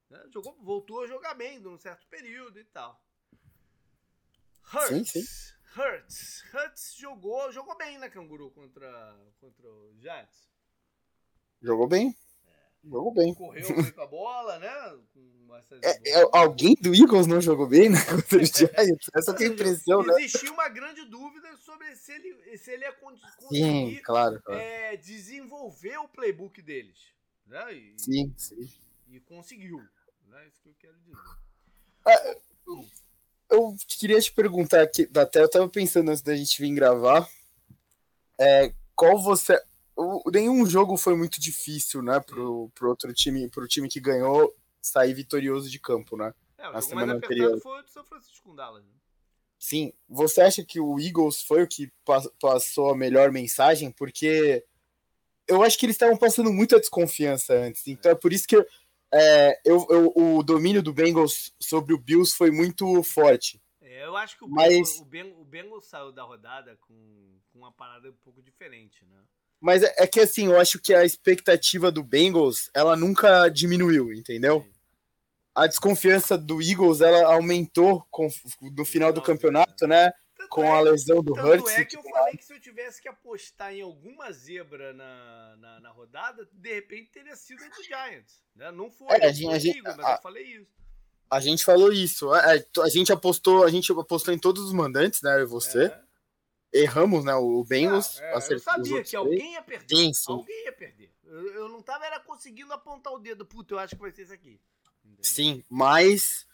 [0.09, 0.23] Né?
[0.33, 3.03] Jogou, voltou a jogar bem num certo período e tal.
[4.73, 5.11] Hurts.
[5.11, 5.54] Sim, sim.
[5.75, 6.43] Hurts.
[6.53, 10.49] Hurts jogou, jogou bem na Canguru contra, contra o Giants.
[11.61, 12.15] Jogou bem.
[12.47, 12.89] É.
[12.89, 13.33] Jogou bem.
[13.33, 14.99] Correu bem com a bola, né?
[15.83, 19.09] É, é, alguém do Eagles não jogou bem né, contra os Giants?
[19.15, 20.13] Essa tem a impressão, né?
[20.19, 24.59] Existia uma grande dúvida sobre se ele, se ele ia conseguir sim, claro, claro.
[24.59, 27.13] É, desenvolver o playbook deles.
[27.45, 27.73] Né?
[27.73, 28.69] E, sim, sim.
[29.09, 29.81] E conseguiu.
[30.27, 30.47] Né?
[30.47, 31.17] Isso que eu quero dizer.
[32.07, 32.41] É,
[33.55, 37.27] eu queria te perguntar aqui, até eu tava pensando antes da gente vir gravar,
[38.39, 39.59] é, qual você.
[39.95, 44.53] O, nenhum jogo foi muito difícil, né, pro, pro outro time, pro time que ganhou
[44.81, 46.33] sair vitorioso de campo, né?
[46.57, 47.59] É, o na semana anterior.
[47.61, 48.83] foi o de São Francisco com Dallas.
[48.83, 48.91] Né?
[49.57, 51.91] Sim, você acha que o Eagles foi o que
[52.39, 53.91] passou a melhor mensagem?
[53.91, 54.63] Porque
[55.47, 57.87] eu acho que eles estavam passando muita desconfiança antes.
[57.87, 58.65] Então é por isso que eu,
[59.17, 63.62] é, eu, eu, o domínio do Bengals sobre o Bills foi muito forte.
[63.82, 64.67] É, eu acho que o, mas...
[64.67, 69.06] Bengals, o, Bengals, o Bengals saiu da rodada com, com uma parada um pouco diferente,
[69.06, 69.17] né?
[69.62, 74.12] Mas é, é, que assim, eu acho que a expectativa do Bengals, ela nunca diminuiu,
[74.12, 74.62] entendeu?
[74.62, 74.71] Sim.
[75.56, 78.28] A desconfiança do Eagles, ela aumentou com,
[78.62, 80.12] no final do campeonato, né?
[80.49, 81.77] Com é, a lesão do tanto Hurts.
[81.77, 85.79] é que eu falei que se eu tivesse que apostar em alguma zebra na, na,
[85.81, 88.43] na rodada, de repente teria sido do Giants.
[88.55, 88.71] Né?
[88.71, 90.75] Não foi, é, a gente, a gente, mas a, eu falei isso.
[91.29, 92.31] A gente falou isso.
[92.31, 95.36] A, é, a, gente apostou, a gente apostou em todos os mandantes, né?
[95.36, 95.86] Eu e você.
[95.86, 96.05] É.
[96.73, 97.34] Erramos, né?
[97.36, 98.19] O Bengals.
[98.19, 99.95] Ah, é, eu sabia que alguém ia perder.
[99.95, 100.31] Sim, sim.
[100.31, 101.13] Alguém ia perder.
[101.23, 103.45] Eu, eu não tava era conseguindo apontar o dedo.
[103.45, 104.60] Puta, eu acho que vai ser esse aqui.
[105.03, 105.23] Entendeu?
[105.23, 106.45] Sim, mas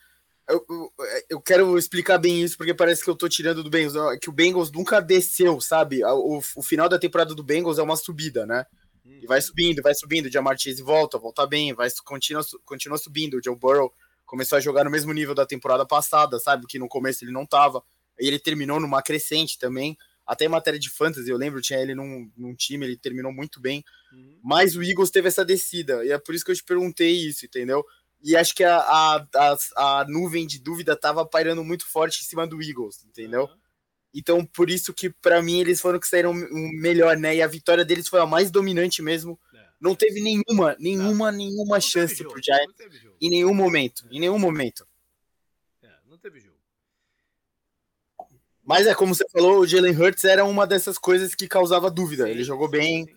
[0.49, 0.93] eu, eu,
[1.29, 4.19] eu, quero explicar bem isso, porque parece que eu tô tirando do Bengals.
[4.19, 6.03] Que o Bengals nunca desceu, sabe?
[6.03, 8.65] O, o final da temporada do Bengals é uma subida, né?
[9.05, 10.25] E vai subindo, vai subindo.
[10.25, 13.37] O Jamar Chase volta, volta bem, vai, continua, continua subindo.
[13.37, 13.91] O Joe Burrow
[14.25, 16.65] começou a jogar no mesmo nível da temporada passada, sabe?
[16.67, 17.83] Que no começo ele não tava.
[18.19, 19.97] E ele terminou numa crescente também.
[20.25, 23.59] Até em matéria de fantasy, eu lembro, tinha ele num, num time, ele terminou muito
[23.59, 23.83] bem.
[24.13, 24.39] Uhum.
[24.43, 26.05] Mas o Eagles teve essa descida.
[26.05, 27.83] E é por isso que eu te perguntei isso, entendeu?
[28.23, 32.25] E acho que a, a, a, a, nuvem de dúvida tava pairando muito forte em
[32.25, 33.43] cima do Eagles, entendeu?
[33.43, 33.61] Uhum.
[34.13, 37.35] Então, por isso que para mim eles foram que saíram melhor, né?
[37.35, 39.39] E a vitória deles foi a mais dominante mesmo.
[39.53, 39.65] É.
[39.79, 41.37] Não teve nenhuma, nenhuma, não.
[41.37, 42.75] nenhuma não chance pro Giants
[43.21, 44.15] em nenhum momento, é.
[44.15, 44.85] em nenhum momento.
[45.81, 46.57] É, não teve jogo.
[48.63, 52.25] Mas é como você falou, o Jalen Hurts era uma dessas coisas que causava dúvida.
[52.25, 53.05] Sim, Ele jogou sim, bem.
[53.05, 53.15] Sim.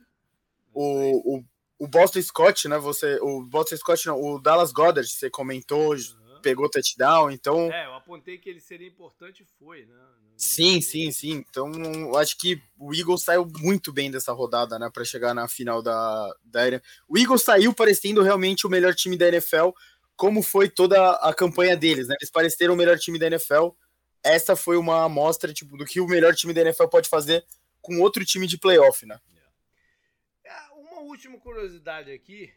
[0.73, 1.45] O, o
[1.79, 2.79] o Boston Scott, né?
[2.79, 6.41] Você, o Boston Scott, não, o Dallas Goddard, você comentou, uhum.
[6.43, 7.73] pegou touchdown, então.
[7.73, 9.95] É, eu apontei que ele seria importante e foi, né?
[10.37, 11.45] Sim, sim, sim.
[11.49, 15.81] Então, acho que o Eagles saiu muito bem dessa rodada, né, para chegar na final
[15.81, 16.61] da, da
[17.09, 19.71] O Eagles saiu parecendo realmente o melhor time da NFL,
[20.17, 22.15] como foi toda a campanha deles, né?
[22.21, 23.71] Eles pareceram o melhor time da NFL.
[24.23, 27.45] Essa foi uma amostra tipo do que o melhor time da NFL pode fazer
[27.81, 29.19] com outro time de playoff, né?
[31.15, 32.53] Última curiosidade aqui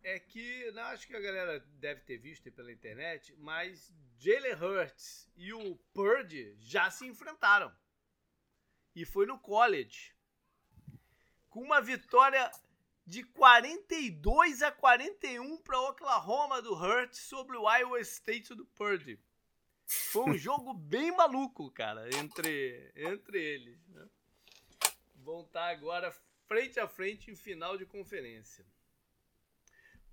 [0.00, 5.28] é que, não, acho que a galera deve ter visto pela internet, mas Jalen Hurts
[5.34, 7.74] e o Purdy já se enfrentaram.
[8.94, 10.14] E foi no college.
[11.50, 12.48] Com uma vitória
[13.04, 19.18] de 42 a 41 para Oklahoma do Hurts sobre o Iowa State do Purdy.
[19.84, 23.84] Foi um jogo bem maluco, cara, entre, entre eles.
[23.88, 24.08] Né?
[25.16, 26.14] Vão estar tá agora
[26.46, 28.64] frente a frente em final de conferência.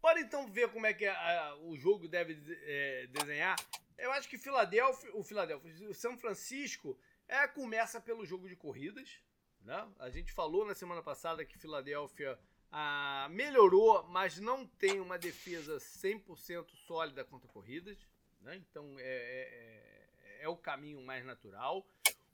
[0.02, 3.56] Para então ver como é que a, o jogo deve é, desenhar,
[3.98, 9.22] eu acho que Filadélfia, o Filadélfia, o São Francisco é começa pelo jogo de corridas,
[9.62, 9.88] né?
[10.00, 12.38] A gente falou na semana passada que Filadélfia
[12.72, 17.98] ah, melhorou, mas não tem uma defesa 100% sólida contra corridas,
[18.41, 18.56] né?
[18.58, 21.88] Então é, é, é, é o caminho mais natural.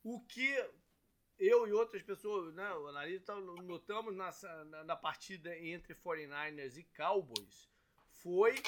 [0.03, 0.57] O que
[1.39, 4.29] eu e outras pessoas, né, o analista, notamos na,
[4.65, 7.69] na, na, partida entre 49ers e Cowboys
[8.11, 8.61] foi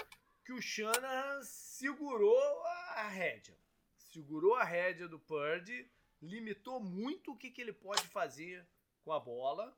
[0.45, 2.63] que o Shanahan segurou
[2.95, 3.57] a rédea.
[3.97, 5.89] Segurou a rédea do Purdy,
[6.21, 8.65] limitou muito o que, que ele pode fazer
[9.03, 9.75] com a bola.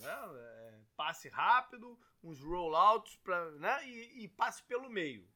[0.00, 0.12] Né?
[0.36, 3.88] É, passe rápido, uns rollouts pra, né?
[3.88, 5.28] e, e passe pelo meio.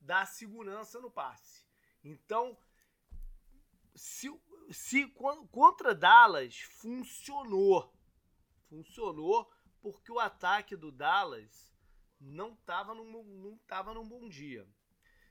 [0.00, 1.64] Dá segurança no passe.
[2.02, 2.56] Então,
[3.94, 4.28] se,
[4.70, 5.06] se
[5.50, 7.92] contra Dallas funcionou.
[8.68, 11.72] Funcionou porque o ataque do Dallas
[12.20, 13.58] não estava num,
[13.94, 14.68] num bom dia.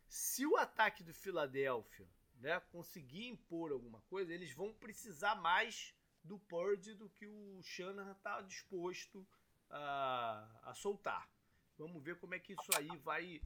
[0.08, 6.38] Se o ataque do Philadelphia né, conseguir impor alguma coisa, eles vão precisar mais do
[6.38, 9.26] Purdy do que o Shanahan está disposto
[9.70, 11.30] a, a soltar.
[11.78, 13.42] Vamos ver como é que isso aí vai,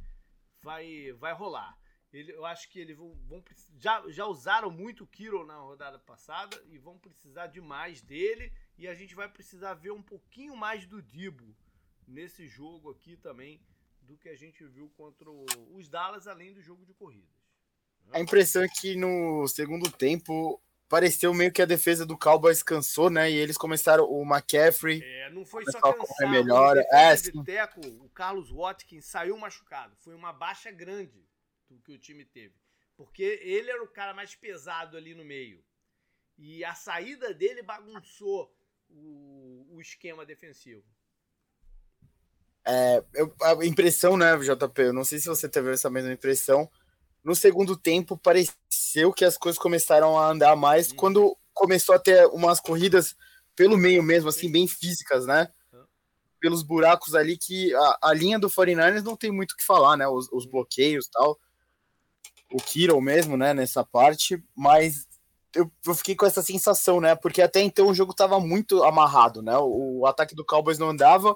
[0.61, 1.77] vai, vai rolar.
[2.15, 3.43] Ele, eu acho que eles vão, vão
[3.77, 8.53] já, já usaram muito o Kiro na rodada passada e vão precisar de mais dele.
[8.77, 11.53] E a gente vai precisar ver um pouquinho mais do Dibo
[12.07, 13.59] nesse jogo aqui também
[14.01, 17.29] do que a gente viu contra os Dallas, além do jogo de corridas.
[18.11, 23.09] A impressão é que no segundo tempo pareceu meio que a defesa do Cowboys cansou,
[23.09, 23.29] né?
[23.29, 25.01] E eles começaram o McCaffrey.
[25.03, 26.31] É, não foi só cansar.
[26.31, 26.77] Melhor.
[26.77, 29.97] É, o, Teco, o Carlos Watkins saiu machucado.
[29.97, 31.25] Foi uma baixa grande
[31.83, 32.53] que o time teve.
[32.97, 35.63] Porque ele era o cara mais pesado ali no meio.
[36.37, 38.53] E a saída dele bagunçou
[38.89, 40.83] o, o esquema defensivo.
[42.67, 44.81] É, eu, a impressão, né, JP?
[44.81, 46.69] Eu não sei se você teve essa mesma impressão.
[47.23, 50.95] No segundo tempo, pareceu que as coisas começaram a andar mais hum.
[50.95, 53.15] quando começou a ter umas corridas
[53.55, 55.51] pelo meio mesmo, assim, bem físicas, né?
[56.39, 59.95] Pelos buracos ali que a, a linha do 49ers não tem muito o que falar,
[59.95, 60.07] né?
[60.07, 61.39] Os, os bloqueios tal
[62.51, 65.07] o Kiro mesmo, né, nessa parte, mas
[65.53, 69.41] eu, eu, fiquei com essa sensação, né, porque até então o jogo estava muito amarrado,
[69.41, 71.35] né, o, o, ataque do Cowboys não andava,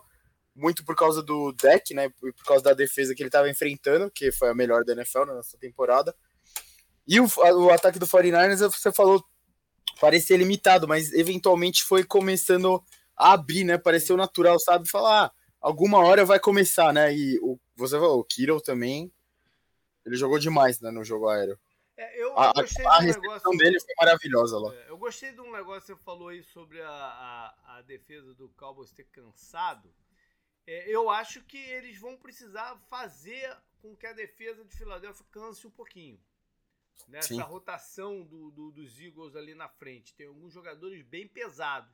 [0.56, 4.32] muito por causa do deck, né, por causa da defesa que ele estava enfrentando, que
[4.32, 6.16] foi a melhor da NFL nessa temporada,
[7.08, 9.24] e o, o ataque do 49ers, você falou
[10.00, 12.82] parecia limitado, mas eventualmente foi começando
[13.16, 13.78] a abrir, né?
[13.78, 14.90] Pareceu natural, sabe?
[14.90, 15.32] Falar, ah,
[15.62, 17.14] alguma hora vai começar, né?
[17.14, 19.12] E o, você falou, o Kiro também,
[20.10, 21.58] ele jogou demais né, no jogo aéreo.
[21.96, 24.74] É, eu, a, gostei a, a recepção dele foi maravilhosa lá.
[24.74, 28.34] É, eu gostei de um negócio que você falou aí sobre a, a, a defesa
[28.34, 29.94] do Cowboys ter cansado.
[30.66, 35.68] É, eu acho que eles vão precisar fazer com que a defesa de Filadélfia canse
[35.68, 36.20] um pouquinho.
[37.08, 37.44] Nessa né?
[37.44, 40.16] rotação do, do, dos Eagles ali na frente.
[40.16, 41.94] Tem alguns jogadores bem pesados.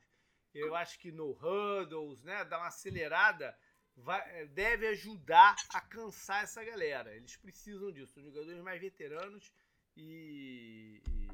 [0.54, 3.56] Eu acho que no huddles, né, dar uma acelerada,
[3.96, 7.14] vai, deve ajudar a cansar essa galera.
[7.14, 8.12] Eles precisam disso.
[8.12, 9.52] São jogadores mais veteranos
[9.96, 11.28] e, e,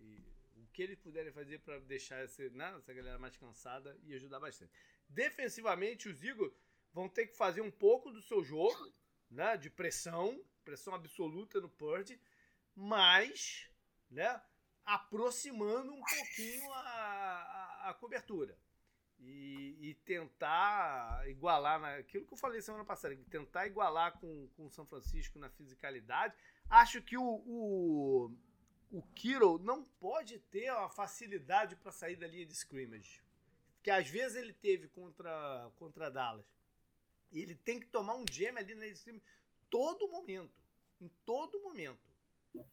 [0.00, 4.14] e o que eles puderem fazer para deixar essa, né, essa galera mais cansada e
[4.14, 4.72] ajudar bastante.
[5.08, 6.52] Defensivamente, os Eagles
[6.92, 8.92] vão ter que fazer um pouco do seu jogo,
[9.30, 12.20] né, de pressão, pressão absoluta no Purdy,
[12.74, 13.68] mas,
[14.10, 14.40] né,
[14.84, 18.58] aproximando um pouquinho a, a, a cobertura.
[19.24, 24.84] E, e, tentar igualar naquilo que eu falei semana passada, tentar igualar com o São
[24.84, 26.34] Francisco na fisicalidade.
[26.68, 28.36] Acho que o, o,
[28.90, 33.22] o Kiro não pode ter uma facilidade para sair da linha de scrimmage.
[33.80, 36.46] Que às vezes ele teve contra, contra Dallas.
[37.30, 39.24] E ele tem que tomar um jam ali na linha de scrimmage
[39.70, 40.52] todo momento.
[41.00, 42.12] Em todo momento.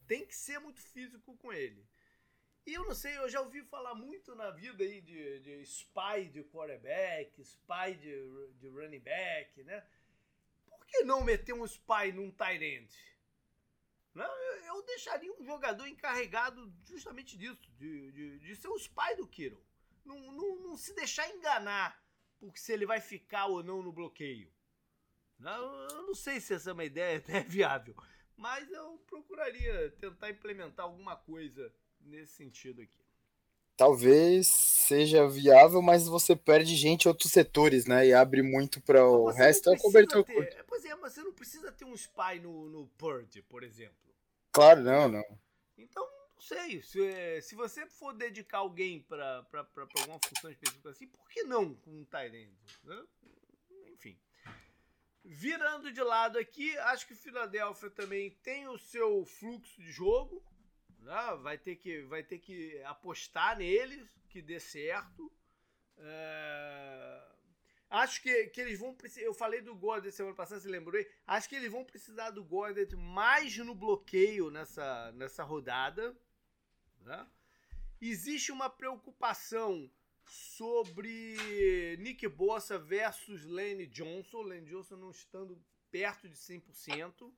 [0.07, 1.87] Tem que ser muito físico com ele.
[2.69, 6.29] E eu não sei, eu já ouvi falar muito na vida aí de, de spy
[6.31, 9.83] de quarterback, spy de, de running back, né?
[10.67, 12.95] Por que não meter um spy num tight end?
[14.13, 14.31] Não,
[14.67, 19.59] eu, deixaria um jogador encarregado justamente disso, de, de, de ser o spy do Kiro.
[20.05, 21.99] Não, não, não se deixar enganar
[22.39, 24.53] por se ele vai ficar ou não no bloqueio.
[25.39, 27.95] Não, eu não sei se essa é uma ideia até viável,
[28.37, 32.99] mas eu procuraria tentar implementar alguma coisa nesse sentido aqui.
[33.79, 38.07] Talvez seja viável, mas você perde gente em outros setores, né?
[38.07, 40.65] E abre muito para o resto, é cobertor ter, curto.
[40.67, 43.95] Pois é, mas você não precisa ter um spy no, no Purge, por exemplo.
[44.51, 45.39] Claro, não, não.
[45.77, 46.03] Então,
[46.35, 46.81] não sei.
[46.81, 49.45] Se, se você for dedicar alguém para
[49.97, 52.49] alguma função específica assim, por que não com um Tyrant?
[52.83, 53.03] Né?
[53.93, 54.17] Enfim.
[55.23, 60.43] Virando de lado aqui, acho que o Philadelphia também tem o seu fluxo de jogo.
[60.99, 61.37] Né?
[61.41, 65.31] Vai, ter que, vai ter que apostar neles, que dê certo.
[65.97, 67.29] É...
[67.89, 69.25] Acho que, que eles vão precisar.
[69.25, 71.03] Eu falei do Gordon semana passada, você lembrou?
[71.25, 76.15] Acho que eles vão precisar do Gordon mais no bloqueio nessa, nessa rodada.
[77.01, 77.27] Né?
[77.99, 79.89] Existe uma preocupação
[80.23, 84.43] sobre Nick Bossa versus Lane Johnson.
[84.43, 87.33] Lane Johnson não estando perto de 100%.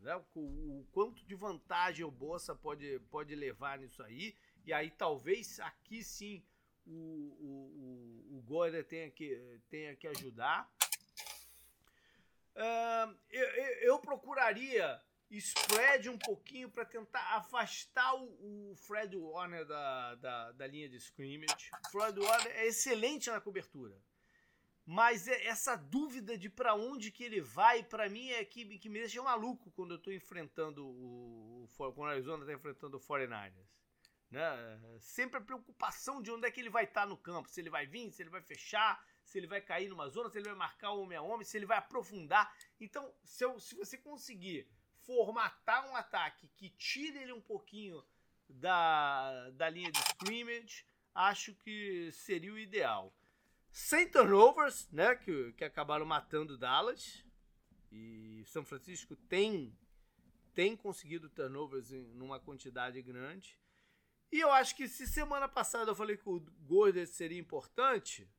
[0.00, 0.14] Né?
[0.34, 4.34] O, o, quanto de vantagem o Bossa pode, pode levar nisso aí.
[4.64, 6.44] E aí talvez aqui sim
[6.86, 10.70] o, o, o, o tenha que, tenha que ajudar.
[12.54, 13.46] Uh, eu,
[13.82, 20.66] eu, procuraria spread um pouquinho para tentar afastar o, o, Fred Warner da, da, da
[20.66, 21.70] linha de scrimmage.
[21.86, 23.96] O Fred Warner é excelente na cobertura.
[24.86, 28.88] Mas é, essa dúvida de para onde que ele vai, para mim é que, que
[28.88, 33.52] me deixa maluco quando eu estou enfrentando o, quando o Arizona está enfrentando o 49ers.
[34.30, 34.42] Né?
[35.00, 37.70] Sempre a preocupação de onde é que ele vai estar tá no campo, se ele
[37.70, 40.56] vai vir, se ele vai fechar, se ele vai cair numa zona, se ele vai
[40.56, 42.52] marcar homem a homem, se ele vai aprofundar.
[42.80, 44.68] Então, se, eu, se você conseguir
[45.00, 48.04] formatar um ataque que tire ele um pouquinho
[48.48, 53.12] da, da linha de scrimmage, acho que seria o ideal.
[53.70, 55.14] Sem turnovers, né?
[55.14, 57.24] Que, que acabaram matando Dallas.
[57.92, 59.76] E São Francisco tem,
[60.54, 63.58] tem conseguido turnovers em numa quantidade grande.
[64.32, 68.30] E eu acho que se semana passada eu falei que o Gordon seria importante,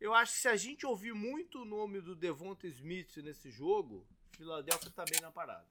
[0.00, 4.04] eu acho que se a gente ouvir muito o nome do Devonta Smith nesse jogo,
[4.32, 5.68] Philadelphia está bem na parada.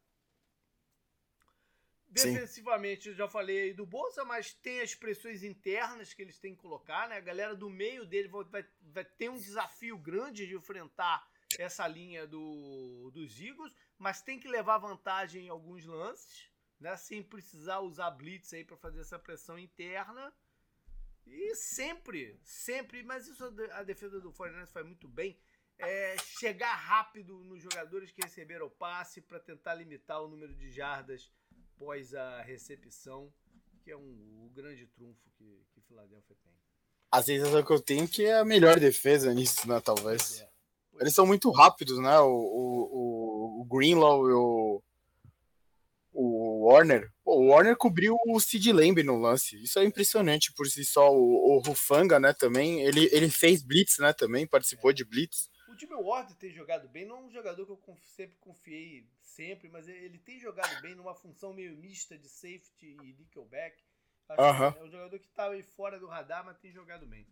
[2.11, 6.53] Defensivamente, eu já falei aí do Bolsa, mas tem as pressões internas que eles têm
[6.53, 7.15] que colocar, né?
[7.15, 11.25] A galera do meio dele vai, vai ter um desafio grande de enfrentar
[11.57, 16.49] essa linha do, dos Eagles, mas tem que levar vantagem em alguns lances,
[16.81, 16.97] né?
[16.97, 20.33] Sem precisar usar blitz aí para fazer essa pressão interna.
[21.25, 25.39] E sempre, sempre, mas isso a defesa do Fortaleza faz muito bem,
[25.77, 30.69] é chegar rápido nos jogadores que receberam o passe para tentar limitar o número de
[30.69, 31.31] jardas
[31.81, 33.33] após a recepção,
[33.83, 36.53] que é um, o grande trunfo que, que Filadélfia tem.
[37.11, 39.81] A sensação que eu tenho é que é a melhor defesa nisso, né?
[39.81, 40.41] Talvez.
[40.41, 40.49] É.
[40.99, 42.19] Eles são muito rápidos, né?
[42.19, 44.83] O, o, o Greenlaw e o,
[46.13, 47.11] o Warner.
[47.23, 49.61] Pô, o Warner cobriu o Sid Lamb no lance.
[49.61, 51.11] Isso é impressionante por si só.
[51.11, 52.81] O, o Rufanga, né, também.
[52.81, 54.45] Ele, ele fez blitz, né, também.
[54.45, 55.49] Participou de blitz.
[55.81, 57.05] O Jimmy Ward tem jogado bem.
[57.05, 61.15] Não é um jogador que eu sempre confiei sempre, mas ele tem jogado bem numa
[61.15, 63.81] função meio mista de safety e nickelback.
[64.29, 64.77] Uh -huh.
[64.77, 67.27] É um jogador que tá aí fora do radar, mas tem jogado bem.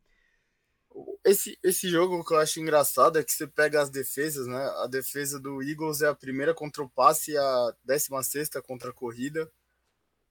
[1.24, 4.66] Esse, esse jogo que eu acho engraçado é que você pega as defesas, né?
[4.84, 8.94] A defesa do Eagles é a primeira contra o passe e a 16 contra a
[8.94, 9.52] corrida.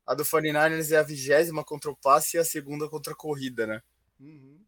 [0.05, 3.66] A do 49ers é a vigésima contra o passe e a segunda contra a corrida,
[3.66, 3.83] né?
[4.19, 4.66] Uhum.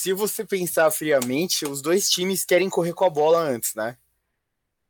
[0.00, 3.98] Se você pensar friamente, os dois times querem correr com a bola antes, né?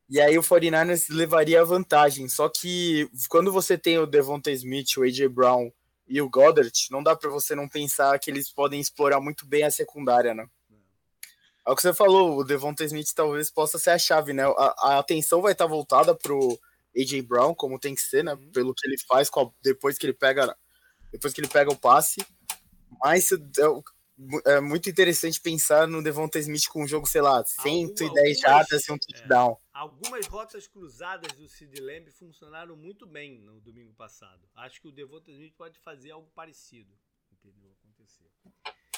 [0.09, 2.29] E aí o 49ers levaria a vantagem.
[2.29, 5.69] Só que quando você tem o Devonta Smith, o AJ Brown
[6.07, 9.65] e o Goddard, não dá para você não pensar que eles podem explorar muito bem
[9.65, 10.47] a secundária, né?
[11.67, 14.45] É o que você falou, o Devonta Smith talvez possa ser a chave, né?
[14.45, 16.57] A, a atenção vai estar voltada pro
[16.97, 18.35] AJ Brown, como tem que ser, né?
[18.35, 18.53] Uhum.
[18.53, 20.57] Pelo que ele faz a, depois que ele pega
[21.11, 22.25] depois que ele pega o passe.
[23.03, 23.29] Mas
[24.47, 28.87] é, é muito interessante pensar no Devonta Smith com um jogo, sei lá, 110 jardas
[28.87, 29.53] e um touchdown.
[29.53, 34.47] É algumas rotas cruzadas do Sid Lamb funcionaram muito bem no domingo passado.
[34.55, 36.93] Acho que o Devonta Smith pode fazer algo parecido.
[37.33, 37.73] Entendeu?
[37.83, 38.31] Acontecer.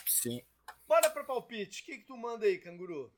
[0.06, 0.42] Sim.
[0.86, 1.82] Bora para palpite.
[1.82, 3.12] O que, que tu manda aí, canguru?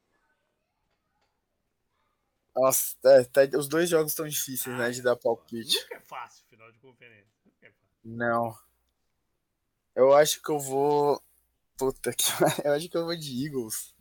[2.54, 4.90] Nossa, é, tá, os dois jogos estão difíceis, ah, né?
[4.90, 5.76] De dar palpite.
[5.80, 7.34] Nunca é fácil final de conferência.
[7.62, 7.72] É
[8.04, 8.56] Não.
[9.94, 11.23] Eu acho que eu vou.
[11.76, 12.24] Puta que.
[12.64, 13.94] Eu acho que eu vou de Eagles.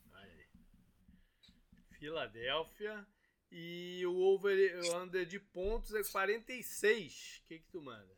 [2.00, 3.06] Filadélfia.
[3.52, 7.42] E o over o under de pontos é 46.
[7.44, 8.18] O que, que tu manda?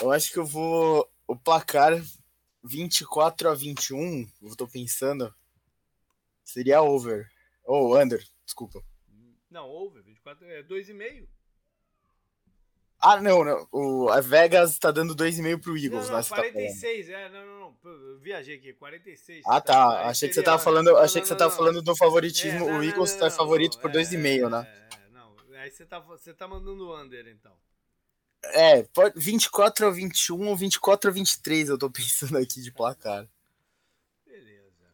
[0.00, 1.08] Eu acho que eu vou.
[1.26, 1.92] O placar
[2.64, 5.32] 24 a 21, eu tô pensando.
[6.44, 7.30] Seria over.
[7.64, 8.82] Ou oh, under, desculpa.
[9.50, 10.02] Não, over.
[10.02, 11.28] 24 é 2,5.
[13.00, 13.68] Ah, não, não.
[13.70, 16.24] O, a Vegas tá dando 2,5 pro Eagles, não, não, né?
[16.28, 17.68] 46, tá é, não, não, não.
[17.84, 19.42] Eu viajei aqui, 46.
[19.46, 19.72] Ah, tá.
[19.72, 22.68] tá achei que você tava falando, não, achei que você tava falando do favoritismo.
[22.68, 24.88] É, o Eagles tá favorito por 2,5, é, né?
[24.90, 25.36] É, é, não.
[25.60, 27.52] Aí você tá, você tá mandando under, então.
[28.46, 33.28] É, 24 a 21 ou 24 a 23, eu tô pensando aqui de placar.
[34.26, 34.92] Beleza.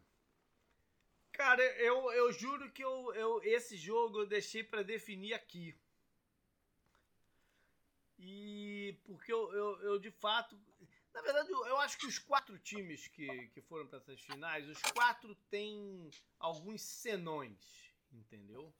[1.31, 5.75] Cara, eu, eu juro que eu, eu, esse jogo eu deixei para definir aqui.
[8.17, 10.59] E porque eu, eu, eu, de fato.
[11.13, 14.81] Na verdade, eu acho que os quatro times que, que foram para essas finais, os
[14.91, 18.73] quatro têm alguns senões, entendeu?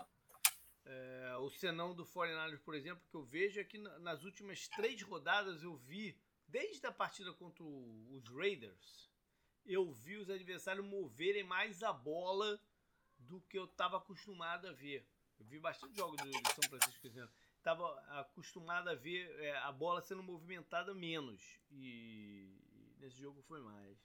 [0.85, 5.01] É, o senão do 49 por exemplo, que eu vejo é que nas últimas três
[5.01, 6.15] rodadas eu vi,
[6.47, 9.09] desde a partida contra os Raiders,
[9.65, 12.61] eu vi os adversários moverem mais a bola
[13.17, 15.07] do que eu estava acostumado a ver.
[15.39, 17.31] Eu vi bastante jogos do, São Francisco esse ano
[17.65, 21.41] estava acostumado a ver é, a bola sendo movimentada menos.
[21.71, 22.55] E,
[22.99, 23.97] nesse jogo foi mais.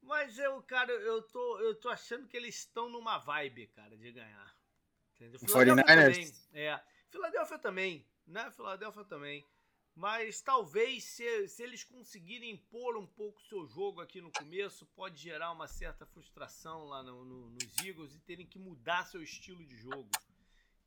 [0.00, 4.12] Mas eu, cara, eu tô, eu tô achando que eles estão numa vibe, cara, de
[4.12, 4.56] ganhar.
[5.14, 5.38] Entendeu?
[5.40, 6.32] Filadélfia também.
[6.54, 6.80] É.
[7.10, 8.50] Filadélfia também, né?
[8.52, 9.46] Filadélfia também.
[9.94, 14.86] Mas talvez se, se eles conseguirem impor um pouco o seu jogo aqui no começo,
[14.94, 19.20] pode gerar uma certa frustração lá no, no, nos Eagles e terem que mudar seu
[19.20, 20.08] estilo de jogo.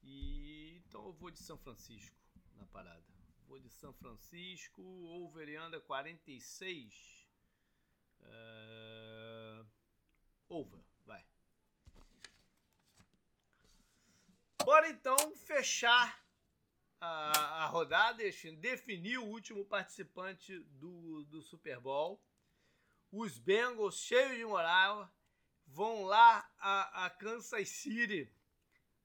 [0.01, 2.13] E então eu vou de São Francisco
[2.57, 3.01] na parada.
[3.47, 7.29] Vou de São Francisco, over e under 46.
[8.19, 9.65] Uh,
[10.49, 11.25] over, vai.
[14.65, 16.21] Bora então fechar
[16.99, 18.21] a, a rodada,
[18.59, 22.21] definir o último participante do, do Super Bowl.
[23.09, 25.09] Os Bengals, cheios de moral,
[25.65, 28.29] vão lá a, a Kansas City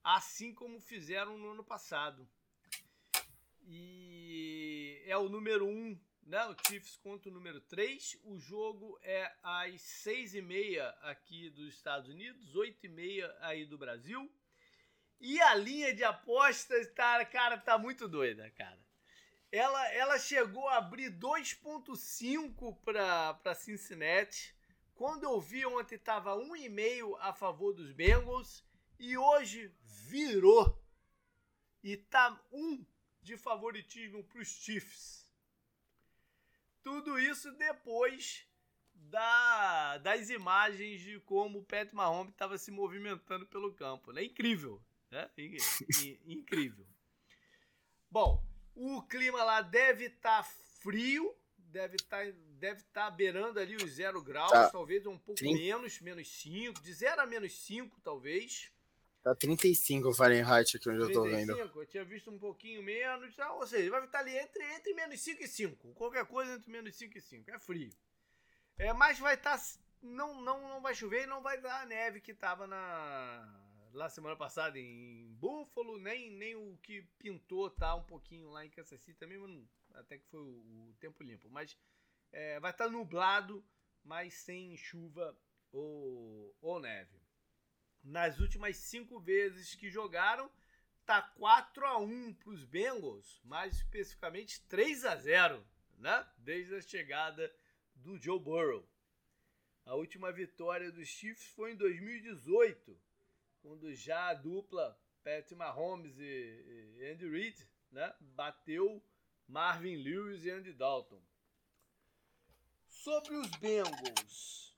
[0.07, 2.29] assim como fizeram no ano passado.
[3.65, 6.47] E é o número 1, um, né?
[6.47, 8.17] O Chiefs contra o número 3.
[8.23, 14.33] O jogo é às 6h30 aqui dos Estados Unidos, 8h30 aí do Brasil.
[15.19, 18.79] E a linha de apostas, tá, cara, tá muito doida, cara.
[19.51, 24.55] Ela, ela chegou a abrir 2,5 para Cincinnati.
[24.95, 28.65] Quando eu vi ontem, estava 1,5 a favor dos Bengals.
[28.99, 30.83] E hoje virou.
[31.83, 32.85] E tá um
[33.23, 35.27] de favoritismo para os Chiefs.
[36.83, 38.47] Tudo isso depois
[38.95, 44.13] da, das imagens de como o Pat Mahomes estava se movimentando pelo campo.
[44.13, 44.25] Né?
[44.25, 44.81] Incrível.
[45.11, 45.29] Né?
[46.27, 46.87] Incrível.
[48.11, 48.45] Bom,
[48.75, 53.91] o clima lá deve estar tá frio, deve estar tá, deve tá beirando ali os
[53.93, 54.71] zero graus, tá.
[54.71, 55.55] talvez um pouco Sim.
[55.55, 58.73] menos, menos 5, de 0 a menos 5 talvez.
[59.27, 61.81] Tá 35 Fahrenheit aqui onde 35, eu tô vendo.
[61.81, 63.53] Eu tinha visto um pouquinho menos, tá?
[63.55, 65.95] ou seja, vai estar ali entre, entre menos 5 e 5.
[65.95, 67.51] Qualquer coisa entre menos 5 e 5.
[67.51, 67.91] É frio.
[68.79, 69.59] É, mas vai estar.
[69.59, 69.65] Tá,
[70.01, 73.63] não, não, não vai chover e não vai dar a neve que tava na.
[73.93, 78.71] Lá semana passada em Buffalo, nem, nem o que pintou tá um pouquinho lá em
[78.71, 81.51] Kansas City também, não, até que foi o, o tempo limpo.
[81.51, 81.77] Mas
[82.31, 83.65] é, vai estar tá nublado,
[84.05, 85.37] mas sem chuva
[85.73, 87.26] ou, ou neve
[88.07, 90.51] nas últimas cinco vezes que jogaram,
[91.05, 95.67] tá 4 a 1 para os Bengals, mais especificamente 3 a 0,
[95.99, 96.27] né?
[96.39, 97.53] Desde a chegada
[97.95, 98.89] do Joe Burrow.
[99.85, 103.01] A última vitória dos Chiefs foi em 2018,
[103.61, 109.03] quando já a dupla Pat Mahomes e, Andy Reid, né, bateu
[109.49, 111.23] Marvin Lewis e Andy Dalton.
[112.89, 114.76] Sobre os Bengals,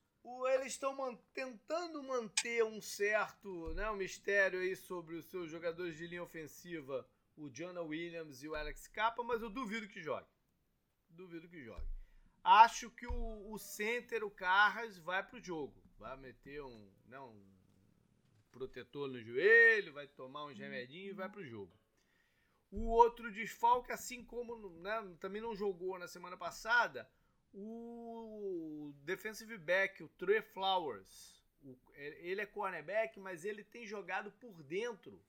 [0.48, 6.06] eles estão tentando manter um certo né, um mistério aí sobre os seus jogadores de
[6.06, 10.26] linha ofensiva, o Jonah Williams e o Alex Capa, mas eu duvido que jogue.
[11.08, 11.86] Duvido que jogue.
[12.42, 15.82] Acho que o, o center, o Carras, vai pro jogo.
[15.98, 17.44] Vai meter um, né, um
[18.50, 21.72] protetor no joelho, vai tomar um remedinhos e vai pro jogo.
[22.70, 27.10] O outro desfalque, assim como né, também não jogou na semana passada,
[27.60, 34.62] o defensive back, o Trey Flowers, o, ele é cornerback, mas ele tem jogado por
[34.62, 35.20] dentro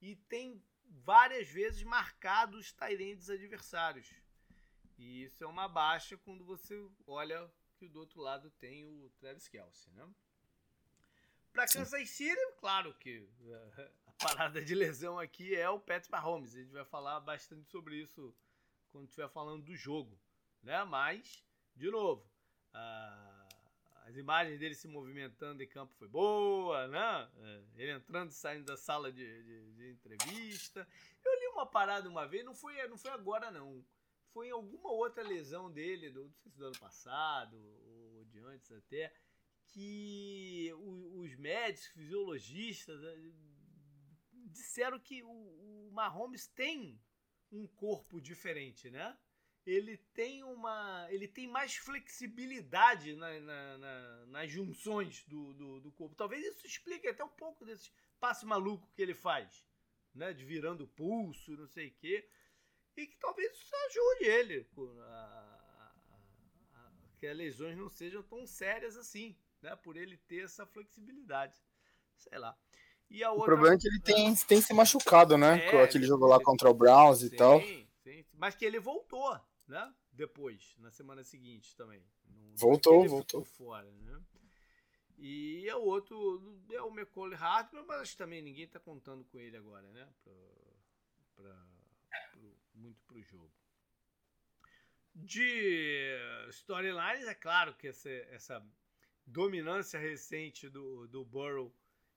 [0.00, 0.62] e tem
[1.04, 4.14] várias vezes marcado os Tyrands adversários.
[4.96, 6.74] E isso é uma baixa quando você
[7.06, 10.08] olha que do outro lado tem o Travis Kelsey, né?
[11.52, 13.28] Para Kansas City, claro que
[14.06, 16.54] a parada de lesão aqui é o Pat Mahomes.
[16.54, 18.34] A gente vai falar bastante sobre isso
[18.90, 20.18] quando estiver falando do jogo,
[20.62, 20.82] né?
[20.84, 21.43] Mas
[21.76, 22.26] de novo,
[24.04, 27.30] as imagens dele se movimentando em campo foi boa, né?
[27.36, 30.86] É, ele entrando e saindo da sala de, de, de, entrevista.
[31.24, 33.84] Eu li uma parada uma vez, não foi, não foi agora não.
[34.32, 38.40] Foi em alguma outra lesão dele, do, não sei se do ano passado ou de
[38.40, 39.12] antes até,
[39.68, 43.16] que os médicos, fisiologistas é,
[44.50, 47.00] disseram que o, o Mahomes tem
[47.50, 49.16] um corpo diferente, né?
[49.66, 51.06] Ele tem uma.
[51.10, 56.14] ele tem mais flexibilidade na, na, na, nas junções do, do, do, corpo.
[56.14, 57.90] Talvez isso explique até um pouco desse
[58.20, 59.64] passe maluco que ele faz,
[60.14, 60.32] né?
[60.32, 62.28] De virando pulso, não sei o quê.
[62.96, 65.92] E que talvez isso ajude ele a, a,
[66.74, 69.74] a, que as lesões não sejam tão sérias assim, né?
[69.76, 71.58] Por ele ter essa flexibilidade.
[72.18, 72.56] Sei lá.
[73.08, 75.66] E a outra, o problema é que ele tem, tem se machucado, né?
[75.66, 77.60] É, Com aquele jogo lá contra o Browns sim, e tal.
[77.60, 77.86] Sim,
[78.34, 79.94] mas que ele voltou né?
[80.12, 82.04] Depois, na semana seguinte também.
[82.56, 83.44] voltou, voltou.
[83.44, 84.22] fora, né?
[85.18, 89.56] E é o outro, é o McCauley Hartman, mas também ninguém tá contando com ele
[89.56, 90.08] agora, né?
[90.24, 90.34] Pra,
[91.36, 91.66] pra,
[92.32, 93.52] pro, muito pro jogo.
[95.14, 96.16] De
[96.50, 98.66] storylines, é claro que essa, essa
[99.24, 101.72] dominância recente do, do Burrow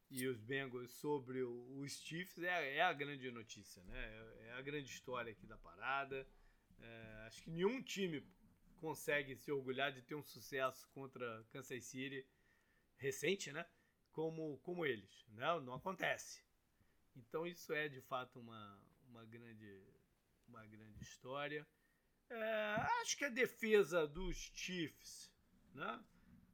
[0.09, 3.99] e os Bengals sobre os Chiefs é, é a grande notícia, né?
[3.99, 6.27] É, é a grande história aqui da parada.
[6.79, 8.25] É, acho que nenhum time
[8.77, 12.25] consegue se orgulhar de ter um sucesso contra Kansas City
[12.97, 13.65] recente, né?
[14.11, 15.25] Como, como eles.
[15.29, 16.43] Não, não acontece.
[17.15, 19.83] Então isso é de fato uma, uma, grande,
[20.47, 21.67] uma grande história.
[22.29, 25.31] É, acho que a defesa dos Chiefs
[25.73, 26.03] né,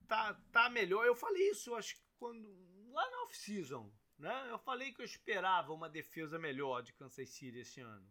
[0.08, 1.06] tá, tá melhor.
[1.06, 2.48] Eu falei isso acho que quando,
[2.92, 3.92] lá na off-season.
[4.18, 8.08] Né, eu falei que eu esperava uma defesa melhor de Kansas City esse ano.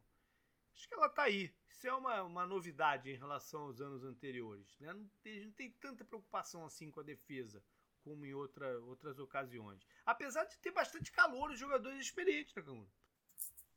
[0.75, 1.55] Acho que ela tá aí.
[1.69, 4.79] Isso é uma, uma novidade em relação aos anos anteriores.
[4.79, 4.93] Né?
[4.93, 7.63] Não, tem, não tem tanta preocupação assim com a defesa
[8.03, 9.81] como em outra, outras ocasiões.
[10.05, 12.91] Apesar de ter bastante calor os jogadores experientes, né, Camilo?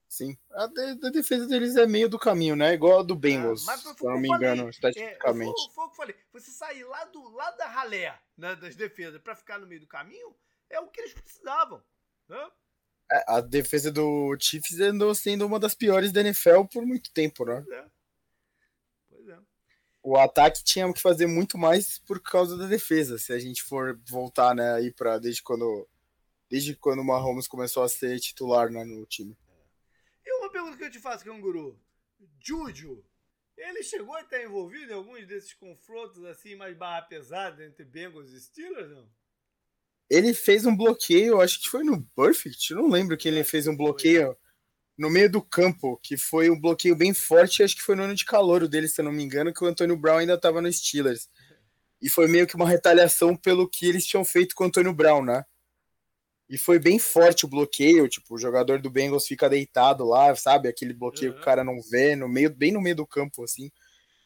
[0.08, 0.38] Sim.
[0.52, 2.74] A, de, a, defesa deles é meio do caminho, né?
[2.74, 5.62] Igual a do Bengals, é, mas se não me engano, falei, estatisticamente.
[5.62, 6.16] É, foi, foi o que eu falei.
[6.32, 9.88] Você sair lá, do, lá da ralé né, das defesas para ficar no meio do
[9.88, 10.36] caminho
[10.70, 11.84] é o que eles precisavam.
[12.28, 12.52] Né?
[13.12, 17.46] É, a defesa do Chiefs andou sendo uma das piores da NFL por muito tempo,
[17.46, 17.62] né?
[17.66, 17.86] Pois é.
[19.10, 19.40] Pois é.
[20.02, 24.00] O ataque tinha que fazer muito mais por causa da defesa, se a gente for
[24.08, 25.88] voltar, né, aí para desde quando
[26.50, 29.36] desde quando o Mahomes começou a ser titular né, no time.
[30.24, 31.80] E uma pergunta que eu te faço, Canguru.
[32.40, 33.04] Juju,
[33.58, 38.32] ele chegou a estar envolvido em alguns desses confrontos assim mais barra pesada entre Bengals
[38.32, 39.10] e Steelers, não?
[40.10, 43.76] Ele fez um bloqueio, acho que foi no Perfect, não lembro que ele fez um
[43.76, 44.36] bloqueio
[44.98, 48.16] no meio do campo, que foi um bloqueio bem forte, acho que foi no ano
[48.16, 50.72] de calor dele, se eu não me engano, que o Antônio Brown ainda estava no
[50.72, 51.28] Steelers.
[52.02, 55.24] E foi meio que uma retaliação pelo que eles tinham feito com o Antônio Brown,
[55.24, 55.44] né?
[56.48, 60.70] E foi bem forte o bloqueio, tipo, o jogador do Bengals fica deitado lá, sabe?
[60.70, 61.38] Aquele bloqueio uhum.
[61.38, 63.72] que o cara não vê, no meio, bem no meio do campo, assim.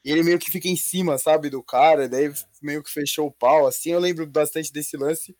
[0.04, 2.34] E ele meio que fica em cima, sabe, do cara, daí é.
[2.62, 3.92] meio que fechou o pau, assim.
[3.92, 5.36] Eu lembro bastante desse lance.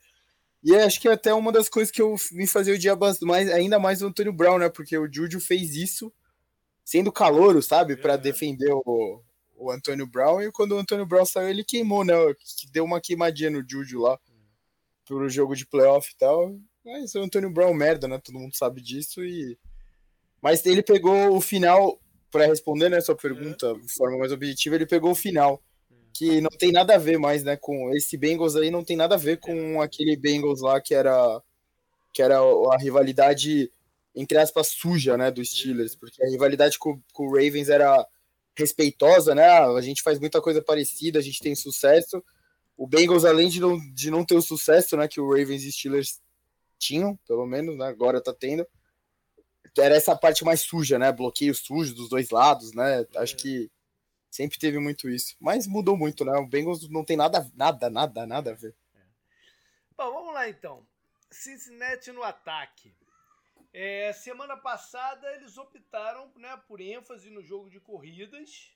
[0.64, 3.50] E acho que é até uma das coisas que eu me fazia o dia mais,
[3.50, 4.70] ainda mais o Antônio Brown, né?
[4.70, 6.12] Porque o Júlio fez isso
[6.84, 7.96] sendo calouro, sabe?
[7.96, 8.22] para uhum.
[8.22, 9.22] defender o,
[9.56, 10.42] o Antônio Brown.
[10.42, 12.14] E quando o Antônio Brown saiu, ele queimou, né?
[12.72, 14.20] Deu uma queimadinha no Júlio lá.
[15.06, 16.56] Pro jogo de playoff e tal.
[16.86, 18.20] Mas o Antônio Brown merda, né?
[18.20, 19.58] Todo mundo sabe disso e
[20.42, 22.00] mas ele pegou o final
[22.32, 25.62] para responder né sua pergunta de forma mais objetiva, ele pegou o final
[26.14, 29.16] que não tem nada a ver mais, né, com esse Bengals aí não tem nada
[29.16, 31.42] a ver com aquele Bengals lá que era
[32.14, 33.72] que era a rivalidade
[34.16, 38.06] entre aspas suja, né, dos Steelers, porque a rivalidade com, com o Ravens era
[38.58, 39.48] respeitosa, né?
[39.48, 42.22] A gente faz muita coisa parecida, a gente tem sucesso.
[42.76, 45.72] O Bengals, além de não, de não ter o sucesso, né, que o Ravens e
[45.72, 46.20] Steelers
[46.78, 47.86] tinham, pelo menos, né?
[47.86, 48.66] Agora tá tendo.
[49.78, 51.12] Era essa parte mais suja, né?
[51.12, 53.06] Bloqueio sujo dos dois lados, né?
[53.16, 53.38] Acho é.
[53.38, 53.72] que
[54.30, 55.36] sempre teve muito isso.
[55.40, 56.38] Mas mudou muito, né?
[56.38, 58.76] O Bengals não tem nada, nada, nada, nada a ver.
[58.96, 59.00] É.
[59.98, 60.86] Bom, vamos lá então.
[61.32, 62.96] Cincinnati no ataque.
[63.72, 68.76] É, semana passada eles optaram né, por ênfase no jogo de corridas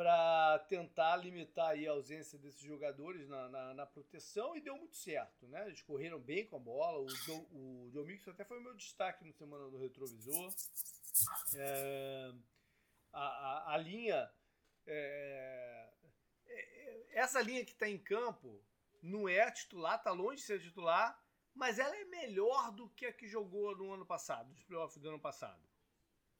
[0.00, 5.46] para tentar limitar a ausência desses jogadores na, na, na, proteção e deu muito certo,
[5.46, 5.66] né?
[5.66, 7.00] Eles correram bem com a bola.
[7.00, 7.06] O,
[7.52, 10.54] o Joe Mixon até foi o meu destaque no semana do retrovisor.
[11.54, 12.32] É,
[13.12, 14.30] a, a, a, linha.
[14.92, 15.88] É,
[16.46, 18.60] é essa linha que está em campo
[19.02, 21.18] não é titular, tá longe de ser titular,
[21.54, 25.08] mas ela é melhor do que a que jogou no ano passado, nos playoffs do
[25.08, 25.62] ano passado.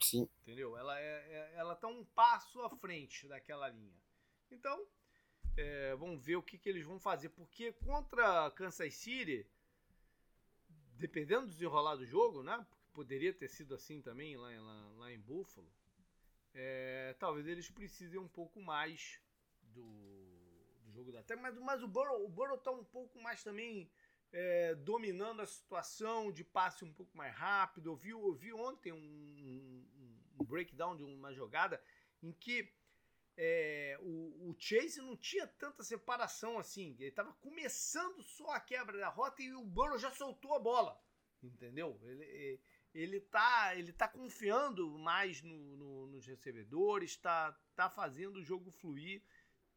[0.02, 0.28] Sim.
[0.42, 0.76] Entendeu?
[0.76, 4.00] Ela, é, é, ela tá um passo à frente daquela linha.
[4.50, 4.86] Então,
[5.56, 7.28] é, vamos ver o que, que eles vão fazer.
[7.30, 9.46] Porque contra Kansas City,
[10.96, 12.66] dependendo do desenrolar do jogo, né?
[12.92, 15.70] Poderia ter sido assim também lá, lá, lá em Buffalo.
[16.54, 19.20] É, talvez eles precisem um pouco mais
[19.62, 19.84] do,
[20.82, 21.40] do jogo da terra.
[21.40, 23.90] Mas, mas o Burrow, o Burrow tá um pouco mais também
[24.32, 27.90] é, dominando a situação de passe um pouco mais rápido.
[27.90, 29.86] Eu vi, eu vi ontem um, um,
[30.40, 31.82] um, breakdown de uma jogada
[32.22, 32.72] em que
[33.36, 36.94] é, o, o, Chase não tinha tanta separação assim.
[36.98, 41.00] Ele estava começando só a quebra da rota e o Burrow já soltou a bola.
[41.42, 41.98] Entendeu?
[42.02, 42.60] Ele,
[42.94, 48.70] ele tá, ele tá confiando mais no, no, nos recebedores, está tá fazendo o jogo
[48.70, 49.22] fluir,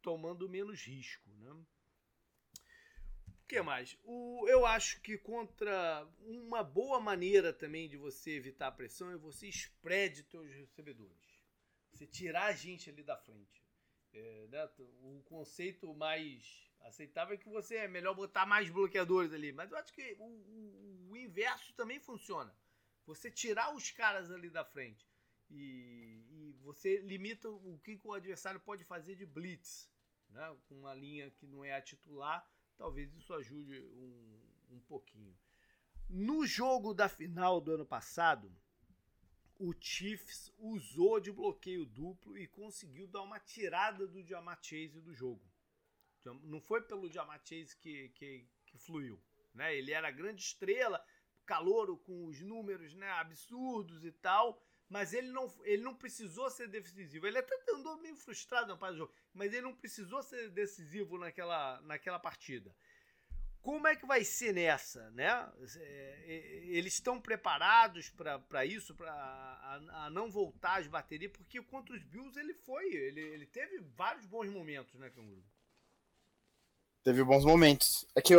[0.02, 1.30] tomando menos risco.
[1.30, 1.50] Né?
[1.50, 3.96] O que mais?
[4.02, 9.16] O, eu acho que contra uma boa maneira também de você evitar a pressão é
[9.16, 11.42] você spread teus recebedores.
[11.92, 13.62] Você tirar a gente ali da frente.
[14.12, 14.68] É, né?
[14.78, 19.52] O conceito mais aceitável é que você é melhor botar mais bloqueadores ali.
[19.52, 22.52] Mas eu acho que o, o, o inverso também funciona.
[23.06, 25.06] Você tirar os caras ali da frente.
[25.50, 29.90] E, e, você limita o que o adversário pode fazer de blitz.
[30.30, 30.56] Né?
[30.66, 34.40] Com uma linha que não é a titular Talvez isso ajude um,
[34.70, 35.36] um pouquinho.
[36.08, 38.52] No jogo da final do ano passado,
[39.58, 45.14] o Chiefs usou de bloqueio duplo e conseguiu dar uma tirada do Jamar Chase do
[45.14, 45.42] jogo.
[46.42, 49.20] Não foi pelo Jamar Chase que, que, que fluiu.
[49.54, 49.76] Né?
[49.76, 51.04] Ele era grande estrela,
[51.44, 56.68] calouro com os números né, absurdos e tal, mas ele não, ele não precisou ser
[56.68, 57.26] decisivo.
[57.26, 61.18] Ele até andou meio frustrado na parte do jogo, mas ele não precisou ser decisivo
[61.18, 62.74] naquela, naquela partida.
[63.64, 65.50] Como é que vai ser nessa, né?
[65.76, 72.02] É, eles estão preparados para isso, para a, não voltar às baterias, porque contra os
[72.02, 75.42] Bills ele foi, ele, ele teve vários bons momentos, né, Canguru?
[77.02, 78.06] Teve bons momentos.
[78.14, 78.34] É que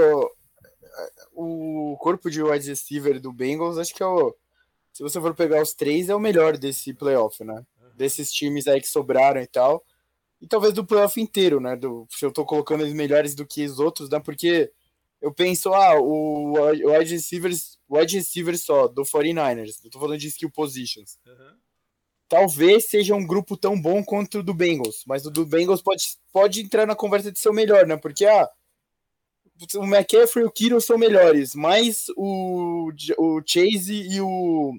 [1.33, 4.35] o corpo de wide receiver do Bengals, acho que é o
[4.95, 7.65] se você for pegar os três, é o melhor desse playoff, né?
[7.81, 7.89] Uhum.
[7.97, 9.83] Desses times aí que sobraram e tal.
[10.39, 11.75] E talvez do playoff inteiro, né?
[11.75, 14.21] Do, se eu tô colocando eles melhores do que os outros, né?
[14.21, 14.71] Porque
[15.21, 19.83] eu penso, ah, o wide receivers, wide receivers só, do 49ers.
[19.83, 21.19] Eu tô falando de skill positions.
[21.27, 21.57] Uhum.
[22.29, 26.05] Talvez seja um grupo tão bom quanto o do Bengals, mas o do Bengals pode,
[26.31, 27.97] pode entrar na conversa de ser o melhor, né?
[27.97, 28.49] Porque, ah,
[29.76, 34.74] o McCaffrey e o Kiro são melhores, mas o, o Chase e o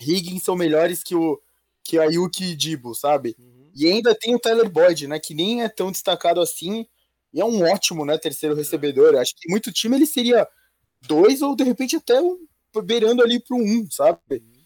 [0.00, 1.40] Higgins são melhores que o
[1.82, 3.36] que a Yuki Dibo, sabe?
[3.38, 3.70] Uhum.
[3.76, 6.86] E ainda tem o Tyler Boyd, né, que nem é tão destacado assim,
[7.32, 9.16] e é um ótimo, né, terceiro recebedor.
[9.16, 10.48] Acho que muito time ele seria
[11.02, 12.38] dois ou de repente até um,
[12.82, 14.18] beirando ali para um, sabe?
[14.30, 14.64] Uhum.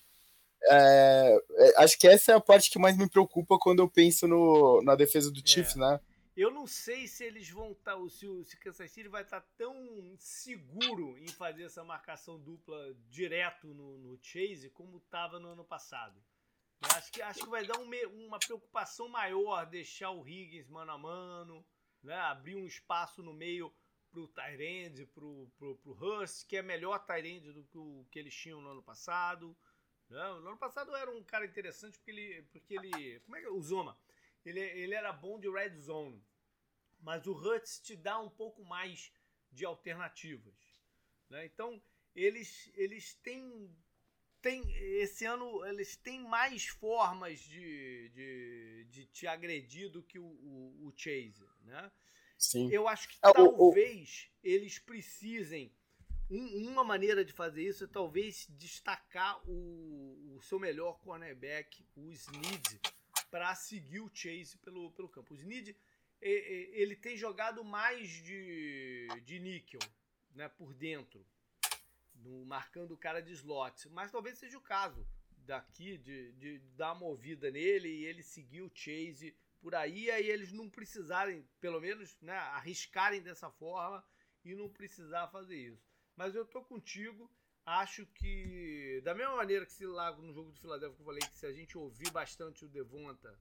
[0.70, 4.28] É, é, acho que essa é a parte que mais me preocupa quando eu penso
[4.28, 5.42] no, na defesa do é.
[5.44, 5.98] Chiefs, né?
[6.40, 9.48] Eu não sei se eles vão estar, tá, se o Kansas City vai estar tá
[9.56, 15.64] tão seguro em fazer essa marcação dupla direto no, no Chase como estava no ano
[15.64, 16.24] passado.
[16.80, 17.90] Eu acho que, acho que vai dar um,
[18.24, 21.66] uma preocupação maior deixar o Higgins mano a mano,
[22.04, 22.14] né?
[22.14, 23.74] abrir um espaço no meio
[24.08, 28.32] para o Tyrande, para o Hurst, que é melhor Tyrande do que o que eles
[28.32, 29.56] tinham no ano passado.
[30.08, 30.20] Né?
[30.40, 32.42] No ano passado era um cara interessante porque ele.
[32.52, 33.50] Porque ele como é que é?
[33.50, 33.98] O Zoma
[34.48, 36.22] ele, ele era bom de red zone,
[37.00, 39.12] mas o Huts te dá um pouco mais
[39.50, 40.54] de alternativas.
[41.30, 41.46] Né?
[41.46, 41.80] Então,
[42.14, 43.70] eles, eles têm,
[44.40, 44.62] têm.
[45.00, 50.88] Esse ano, eles têm mais formas de, de, de te agredir do que o, o,
[50.88, 51.44] o Chase.
[51.62, 51.92] Né?
[52.36, 52.70] Sim.
[52.70, 54.46] Eu acho que é, talvez o...
[54.46, 55.72] eles precisem.
[56.30, 62.12] Um, uma maneira de fazer isso é talvez destacar o, o seu melhor cornerback, o
[62.12, 62.80] Snead,
[63.30, 65.32] para seguir o Chase pelo, pelo campo.
[65.32, 65.74] O Snead
[66.20, 69.80] ele tem jogado mais de, de níquel
[70.34, 71.24] né, por dentro,
[72.14, 73.88] no, marcando o cara de slot.
[73.90, 75.06] Mas talvez seja o caso
[75.38, 80.28] daqui de, de dar uma movida nele e ele seguir o Chase por aí, aí
[80.30, 84.04] eles não precisarem, pelo menos, né, arriscarem dessa forma
[84.44, 85.88] e não precisar fazer isso.
[86.14, 87.30] Mas eu tô contigo
[87.64, 91.20] acho que, da mesma maneira que se lá no jogo do Philadelphia que eu falei
[91.20, 93.38] que se a gente ouvir bastante o Devonta,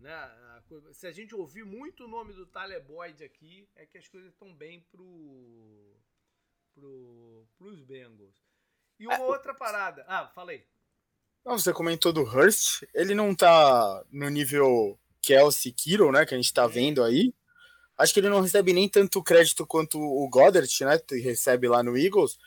[0.00, 4.08] né, se a gente ouvir muito o nome do Tyler Boyd aqui, é que as
[4.08, 5.96] coisas estão bem pro,
[6.74, 8.34] pro, pros Bengals.
[8.98, 10.04] E uma é, outra parada.
[10.08, 10.66] Ah, falei.
[11.44, 16.36] Não, você comentou do Hurst, ele não tá no nível Kelsey Kiro, né, que a
[16.36, 17.32] gente tá vendo aí.
[17.96, 21.82] Acho que ele não recebe nem tanto crédito quanto o Goddard, né, que recebe lá
[21.82, 22.38] no Eagles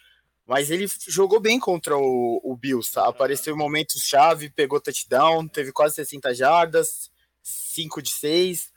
[0.45, 3.07] mas ele jogou bem contra o, o Bills, tá?
[3.07, 7.09] Apareceu em momentos chave, pegou touchdown, teve quase 60 jardas,
[7.43, 8.71] 5 de 6.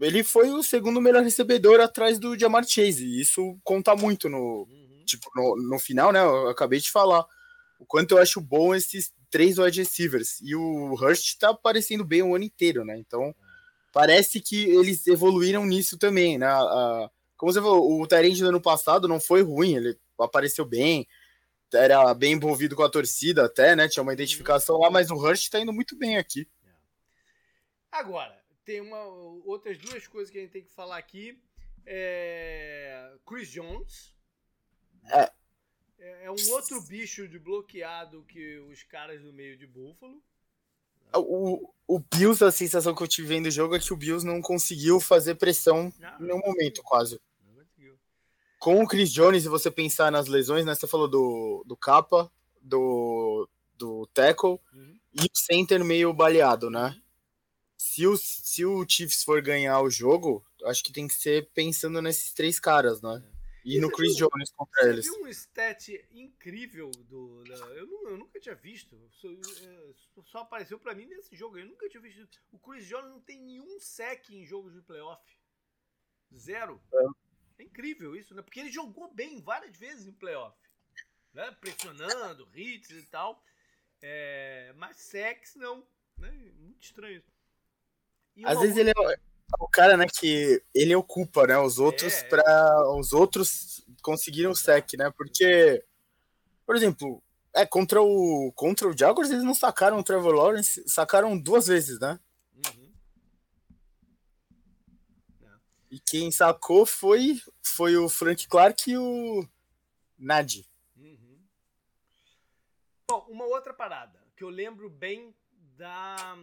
[0.00, 3.04] Ele foi o segundo melhor recebedor atrás do Jamar Chase.
[3.04, 5.02] E isso conta muito no, uhum.
[5.04, 6.20] tipo, no, no final, né?
[6.20, 7.26] Eu acabei de falar
[7.78, 10.40] o quanto eu acho bom esses três wide receivers.
[10.40, 12.96] E o Hurst tá aparecendo bem o ano inteiro, né?
[12.96, 13.34] Então,
[13.92, 16.46] parece que eles evoluíram nisso também, né?
[16.46, 21.06] A, como você falou, o Tyrande do ano passado não foi ruim, ele apareceu bem,
[21.72, 23.88] era bem envolvido com a torcida até, né?
[23.88, 26.48] Tinha uma identificação lá, mas o Hurst tá indo muito bem aqui.
[27.90, 29.02] Agora, tem uma,
[29.44, 31.40] outras duas coisas que a gente tem que falar aqui.
[31.86, 34.14] É, Chris Jones.
[35.06, 35.30] É.
[35.98, 36.24] é.
[36.24, 36.30] é.
[36.30, 40.22] um outro bicho de bloqueado que os caras do meio de Buffalo.
[41.14, 44.26] O, o Bills, a sensação que eu tive vendo o jogo é que o Bills
[44.26, 47.18] não conseguiu fazer pressão não, em nenhum momento, quase
[48.58, 50.74] com o Chris Jones, se você pensar nas lesões, né?
[50.74, 52.30] Você falou do, do capa,
[52.60, 54.98] do, do tackle uhum.
[55.14, 56.88] e o center meio baleado, né?
[56.88, 57.02] Uhum.
[57.78, 62.02] Se o, se o Chiefs for ganhar o jogo, acho que tem que ser pensando
[62.02, 63.22] nesses três caras, né?
[63.64, 65.04] E, e no Chris viu, Jones contra você eles.
[65.06, 67.44] Viu um stat incrível do.
[67.44, 68.98] Da, eu, eu, nunca tinha visto.
[69.12, 71.56] Só, é, só apareceu para mim nesse jogo.
[71.56, 72.26] Eu nunca tinha visto.
[72.50, 75.22] O Chris Jones não tem nenhum sec em jogos de playoff.
[76.36, 76.80] Zero.
[76.92, 77.62] É.
[77.62, 78.42] É incrível isso, né?
[78.42, 80.56] Porque ele jogou bem várias vezes em playoff.
[81.32, 81.50] Né?
[81.60, 83.44] Pressionando, hits e tal.
[84.02, 84.72] É...
[84.76, 85.86] Mas sex não.
[86.16, 86.30] Né?
[86.58, 87.22] Muito estranho.
[88.44, 89.18] Às vezes ele é
[89.58, 94.54] o cara, né, que ele ocupa, né, os outros é, para os outros conseguirem o
[94.54, 95.10] sec, né?
[95.16, 95.84] Porque
[96.66, 97.22] por exemplo,
[97.54, 101.98] é contra o contra o Jaguars eles não sacaram o Trevor Lawrence, sacaram duas vezes,
[101.98, 102.20] né?
[105.90, 109.48] E quem sacou foi, foi o Frank Clark e o
[110.18, 110.68] Nadi.
[110.94, 111.38] Uhum.
[113.10, 115.34] Bom, uma outra parada que eu lembro bem
[115.76, 116.38] da,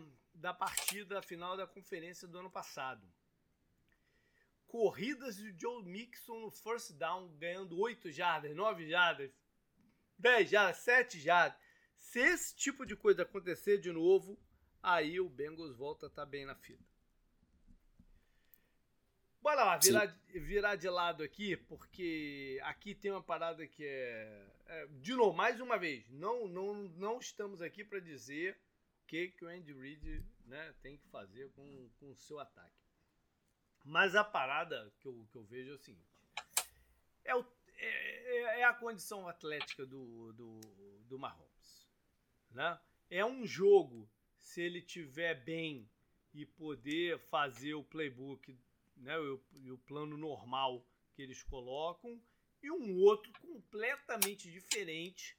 [0.46, 3.04] da partida final da conferência do ano passado.
[4.68, 9.32] Corridas de Joe Mixon no first down, ganhando 8 jardas, 9 jardas,
[10.20, 11.60] 10 jardas, 7 jardas.
[11.98, 14.40] Se esse tipo de coisa acontecer de novo,
[14.84, 16.86] aí o Bengals volta a estar tá bem na fila.
[19.42, 24.88] Bora lá, virar, virar de lado aqui, porque aqui tem uma parada que é, é.
[25.02, 28.56] De novo, mais uma vez, não, não, não estamos aqui para dizer
[29.02, 32.74] o que, que o Andy Reid né, tem que fazer com, o seu ataque.
[33.84, 36.08] Mas a parada que eu, que eu vejo é o seguinte:
[37.24, 37.46] é, o,
[37.78, 40.60] é, é a condição atlética do, do,
[41.08, 41.88] do Mahomes.
[42.52, 42.80] Né?
[43.10, 45.90] É um jogo, se ele tiver bem
[46.34, 48.58] e poder fazer o playbook
[48.98, 49.42] né, o,
[49.74, 52.22] o plano normal que eles colocam,
[52.62, 55.38] e um outro completamente diferente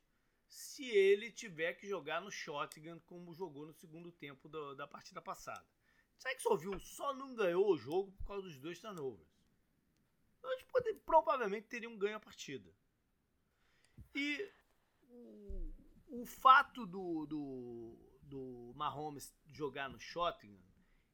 [0.57, 5.21] se ele tiver que jogar no shotgun como jogou no segundo tempo do, da partida
[5.21, 5.67] passada.
[6.19, 9.29] Jacksonville só não ganhou o jogo por causa dos dois turnovers.
[10.39, 12.75] Então, eles poder, provavelmente teriam ganho a partida.
[14.15, 14.51] E
[15.11, 15.75] o,
[16.23, 20.59] o fato do, do, do Mahomes jogar no shotgun,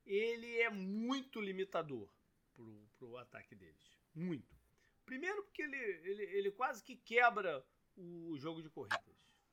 [0.07, 2.09] ele é muito limitador
[2.55, 3.99] pro, pro ataque deles.
[4.15, 4.57] Muito.
[5.05, 7.67] Primeiro porque ele, ele, ele quase que quebra
[7.97, 9.12] o jogo de corridas.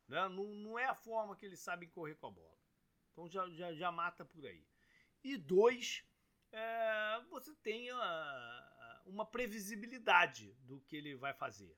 [0.10, 0.28] Né?
[0.28, 2.57] Não, não é a forma que eles sabem correr com a bola.
[3.12, 4.68] Então já, já, já mata por aí.
[5.24, 6.03] E dois,
[6.51, 11.78] é, você tem a, uma previsibilidade do que ele vai fazer.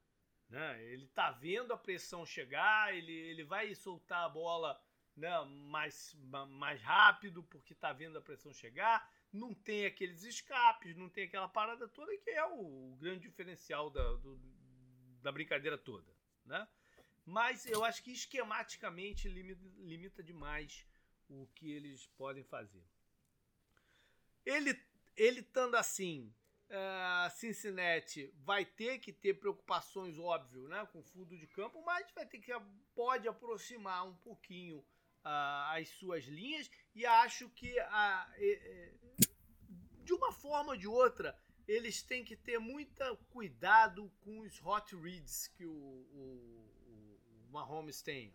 [0.49, 0.83] Né?
[0.85, 4.81] Ele está vendo a pressão chegar, ele, ele vai soltar a bola
[5.15, 5.29] né,
[5.69, 6.15] mais,
[6.49, 9.09] mais rápido porque está vendo a pressão chegar.
[9.31, 13.89] Não tem aqueles escapes, não tem aquela parada toda que é o, o grande diferencial
[13.89, 14.37] da, do,
[15.21, 16.13] da brincadeira toda.
[16.45, 16.67] Né?
[17.31, 20.85] Mas eu acho que esquematicamente limita, limita demais
[21.29, 22.83] o que eles podem fazer.
[24.45, 24.77] Ele,
[25.15, 26.35] ele estando assim,
[26.69, 32.25] uh, Cincinnati vai ter que ter preocupações, óbvio, né, com fundo de campo, mas vai
[32.25, 32.51] ter que
[32.93, 39.27] pode aproximar um pouquinho uh, as suas linhas e acho que uh,
[40.03, 44.93] de uma forma ou de outra eles têm que ter muito cuidado com os hot
[44.97, 46.70] reads que o, o
[47.51, 48.33] Mahomes tem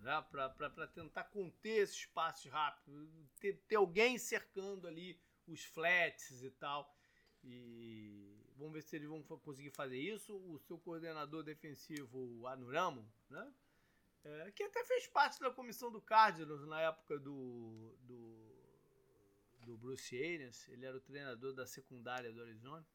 [0.00, 3.08] né, para tentar conter esses passos rápidos,
[3.40, 6.94] ter, ter, alguém cercando ali os flats e tal.
[7.44, 10.36] E vamos ver se eles vão conseguir fazer isso.
[10.36, 13.52] O seu coordenador defensivo, Anuramo, né,
[14.24, 18.48] é, que até fez parte da comissão do Cardinals na época do, do,
[19.60, 22.86] do Bruce Arians, ele era o treinador da secundária do Arizona.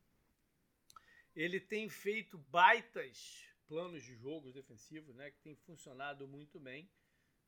[1.35, 6.87] Ele tem feito baitas planos de jogos defensivos, né, que tem funcionado muito bem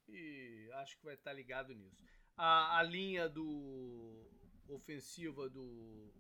[0.08, 2.04] e acho que vai estar ligado nisso.
[2.36, 4.28] A, a linha do
[4.68, 6.12] ofensiva do,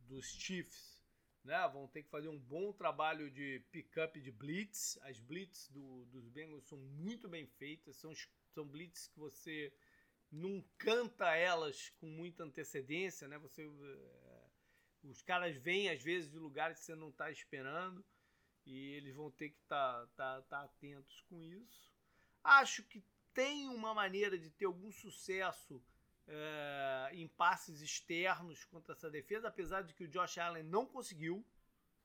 [0.00, 1.00] dos Chiefs,
[1.44, 4.98] né, vão ter que fazer um bom trabalho de pick-up de blitz.
[5.02, 8.12] As blitz do, dos Bengals são muito bem feitas, são,
[8.48, 9.72] são blitz que você
[10.28, 13.38] não canta elas com muita antecedência, né?
[13.38, 14.50] Você, é,
[15.04, 18.04] os caras vêm às vezes de lugares que você não está esperando
[18.64, 21.90] e eles vão ter que estar tá, tá, tá atentos com isso.
[22.42, 23.02] Acho que
[23.34, 25.82] tem uma maneira de ter algum sucesso
[26.26, 31.44] é, em passes externos contra essa defesa, apesar de que o Josh Allen não conseguiu,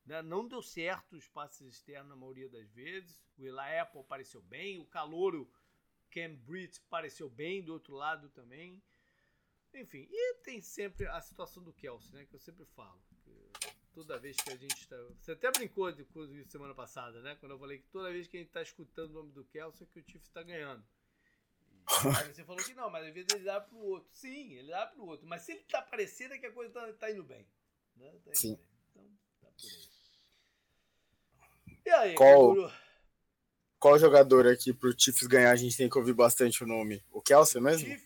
[0.05, 3.21] né, não deu certo os passes externos na maioria das vezes.
[3.37, 5.51] O Eli Apple pareceu bem, o Calouro
[6.09, 8.81] Cam Britt pareceu bem do outro lado também.
[9.73, 13.01] Enfim, e tem sempre a situação do Kelsey, né, que eu sempre falo
[13.97, 14.95] toda vez que a gente está.
[15.19, 17.35] Você até brincou de coisa semana passada, né?
[17.39, 19.83] Quando eu falei que toda vez que a gente está escutando o nome do Kelso
[19.83, 20.85] é que o Chiefs está ganhando.
[22.19, 24.07] Aí você falou que não, mas às vezes ele dá pro outro.
[24.13, 25.25] Sim, ele dá pro outro.
[25.25, 27.47] Mas se ele tá parecendo é que a coisa tá, tá indo bem.
[27.95, 28.11] Né?
[28.23, 28.55] Tá indo Sim.
[28.55, 28.67] Bem.
[28.91, 29.89] Então, tá por aí.
[31.83, 32.71] E aí, qual,
[33.79, 37.03] qual jogador aqui pro Chiefs ganhar a gente tem que ouvir bastante o nome?
[37.09, 37.87] O Kelsey mesmo?
[37.87, 38.05] Chief?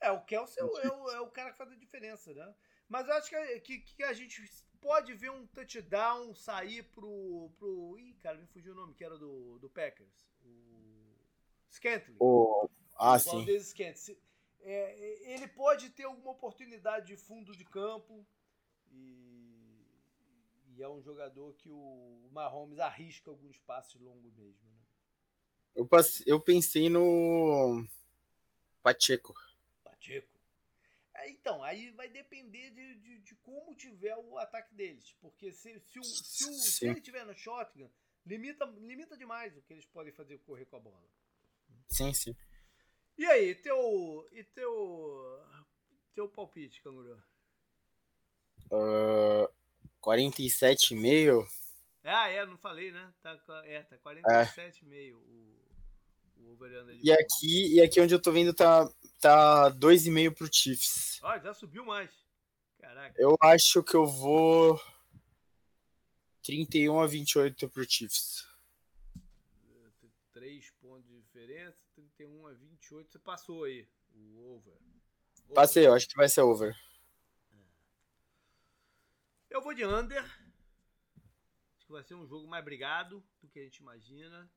[0.00, 2.54] É, o Kelsey é o, é, o, é o cara que faz a diferença, né?
[2.88, 4.42] Mas eu acho que, que, que a gente
[4.80, 7.50] pode ver um touchdown sair pro.
[7.58, 10.28] pro ih, cara, me fugiu o nome, que era do, do Packers.
[10.44, 10.78] O.
[11.70, 12.16] Scantley.
[12.18, 13.60] O, ah, o sim.
[13.60, 14.18] Scantley.
[14.60, 18.26] É, ele pode ter alguma oportunidade de fundo de campo.
[18.90, 19.84] E,
[20.76, 24.66] e é um jogador que o Mahomes arrisca alguns passos longos mesmo.
[24.66, 24.78] Né?
[25.74, 27.86] Eu, passei, eu pensei no.
[28.82, 29.34] Pacheco.
[29.84, 30.37] Pacheco.
[31.18, 35.12] É, então, aí vai depender de, de, de, como tiver o ataque deles.
[35.20, 37.90] Porque se, se, o, se, o, se ele tiver no shotgun,
[38.24, 41.08] limita, limita demais o que eles podem fazer correr com a bola.
[41.88, 42.36] Sim, sim.
[43.16, 44.28] E aí, teu.
[44.32, 45.44] E teu.
[46.14, 47.22] Teu palpite, canguru?
[48.70, 49.48] Uh,
[50.02, 51.46] 47,5.
[52.04, 53.12] Ah, é, não falei, né?
[53.22, 55.14] Tá, é, tá 47,5 é.
[55.14, 55.57] o,
[56.38, 58.88] o over E aqui, e aqui onde eu tô vendo tá
[59.20, 61.20] tá 2,5 pro Chiefs.
[61.22, 62.10] Ó, já subiu mais.
[62.78, 63.20] Caraca.
[63.20, 64.80] Eu acho que eu vou
[66.42, 68.46] 31 a 28 pro Chiefs.
[70.32, 73.10] 3 pontos de diferença, 31 a 28.
[73.10, 74.72] Você passou aí o over.
[74.72, 75.54] over.
[75.54, 76.76] Passei, eu acho que vai ser over.
[79.50, 80.22] Eu vou de under.
[80.22, 84.48] Acho que vai ser um jogo mais brigado do que a gente imagina.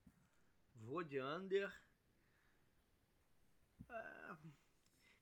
[0.81, 1.71] Vou de under.
[3.89, 4.37] Ah,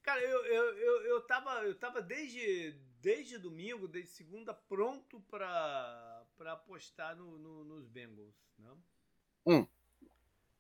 [0.02, 6.26] cara, eu, eu, eu, eu, tava, eu tava desde, desde domingo, desde segunda, pronto pra,
[6.38, 8.36] pra apostar no, no nos Bengals.
[8.58, 8.72] Né?
[9.46, 9.68] Hum.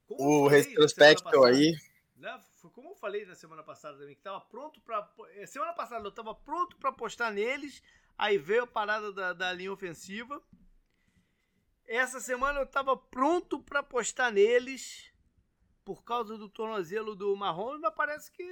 [0.10, 1.76] o retrospecto aí.
[2.16, 2.42] Né?
[2.74, 6.12] Como eu falei na semana passada também, que tava pronto para é, Semana passada eu
[6.12, 7.82] tava pronto para apostar neles,
[8.18, 10.42] aí veio a parada da, da linha ofensiva.
[11.90, 15.12] Essa semana eu tava pronto para apostar neles
[15.84, 18.44] por causa do tornozelo do Marrom, mas parece que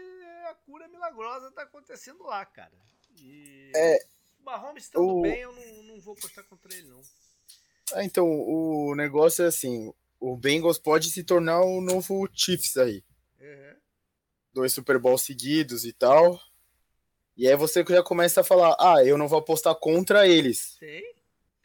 [0.49, 2.73] a cura milagrosa tá acontecendo lá, cara.
[3.21, 3.99] E é,
[4.39, 5.21] o Mahomes estando o...
[5.21, 6.99] bem, eu não, não vou apostar contra ele, não.
[7.93, 13.03] É, então, o negócio é assim, o Bengals pode se tornar o novo Chiefs aí.
[13.39, 13.75] Uhum.
[14.51, 16.41] Dois Super Bowls seguidos e tal.
[17.35, 20.75] E aí você já começa a falar, ah, eu não vou apostar contra eles.
[20.79, 21.03] Sim.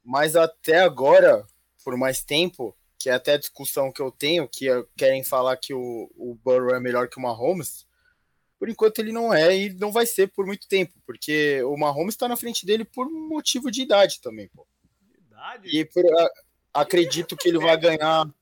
[0.04, 1.46] Mas até agora,
[1.82, 4.66] por mais tempo, que é até a discussão que eu tenho, que
[4.96, 7.86] querem falar que o, o Burrow é melhor que o Mahomes,
[8.58, 12.14] por enquanto ele não é e não vai ser por muito tempo, porque o Mahomes
[12.14, 14.66] está na frente dele por motivo de idade também, pô.
[15.18, 15.68] Idade?
[15.68, 16.30] E por, a,
[16.72, 18.32] acredito que ele vai ganhar.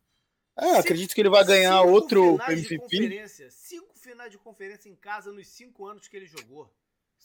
[0.58, 3.26] É, acredito que ele vai ganhar outro MVP.
[3.50, 6.70] cinco finais de conferência em casa nos cinco anos que ele jogou.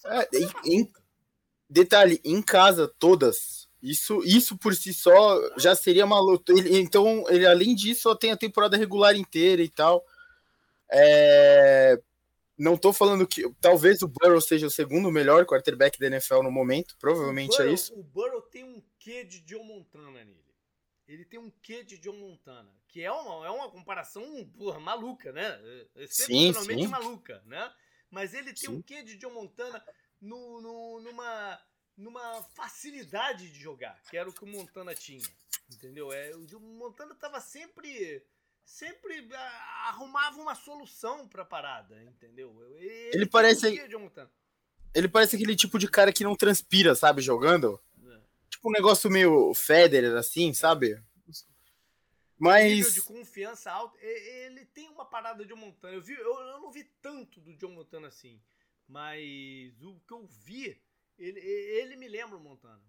[0.05, 0.30] É,
[0.63, 0.89] em,
[1.70, 3.68] detalhe, em casa, todas.
[3.86, 6.52] Isso, isso por si só já seria uma luta.
[6.52, 10.04] Ele, então, ele além disso, só tem a temporada regular inteira e tal.
[10.92, 12.02] É,
[12.58, 16.52] não tô falando que talvez o Burrow seja o segundo melhor quarterback da NFL no
[16.52, 18.00] momento, provavelmente é Burrow, é isso.
[18.00, 20.44] O Burrow tem um quê de John Montana nele.
[21.08, 24.24] Ele tem um quê de John Montana, que é uma, é uma comparação
[24.58, 25.60] porra, maluca, né?
[25.96, 26.88] É excepcionalmente sim, sim.
[26.88, 27.72] maluca, né?
[28.10, 28.76] Mas ele tem sim.
[28.76, 29.84] um quê de John Montana
[30.20, 31.60] no, no, numa
[31.98, 35.26] numa facilidade de jogar, que era o que o Montana tinha.
[35.72, 36.12] Entendeu?
[36.12, 38.24] É, o Montana tava sempre
[38.64, 42.56] sempre ah, arrumava uma solução pra parada, entendeu?
[42.78, 43.68] Ele, ele parece
[44.93, 47.80] Ele parece aquele tipo de cara que não transpira, sabe, jogando.
[48.04, 48.20] É.
[48.50, 51.00] Tipo um negócio meio Federer assim, sabe?
[52.38, 55.93] Mas nível de confiança alto, ele tem uma parada de Montana.
[55.93, 58.41] Eu vi, eu, eu não vi tanto do John Montana assim,
[58.88, 60.82] mas o que eu vi
[61.18, 62.82] ele, ele me lembra o Montana.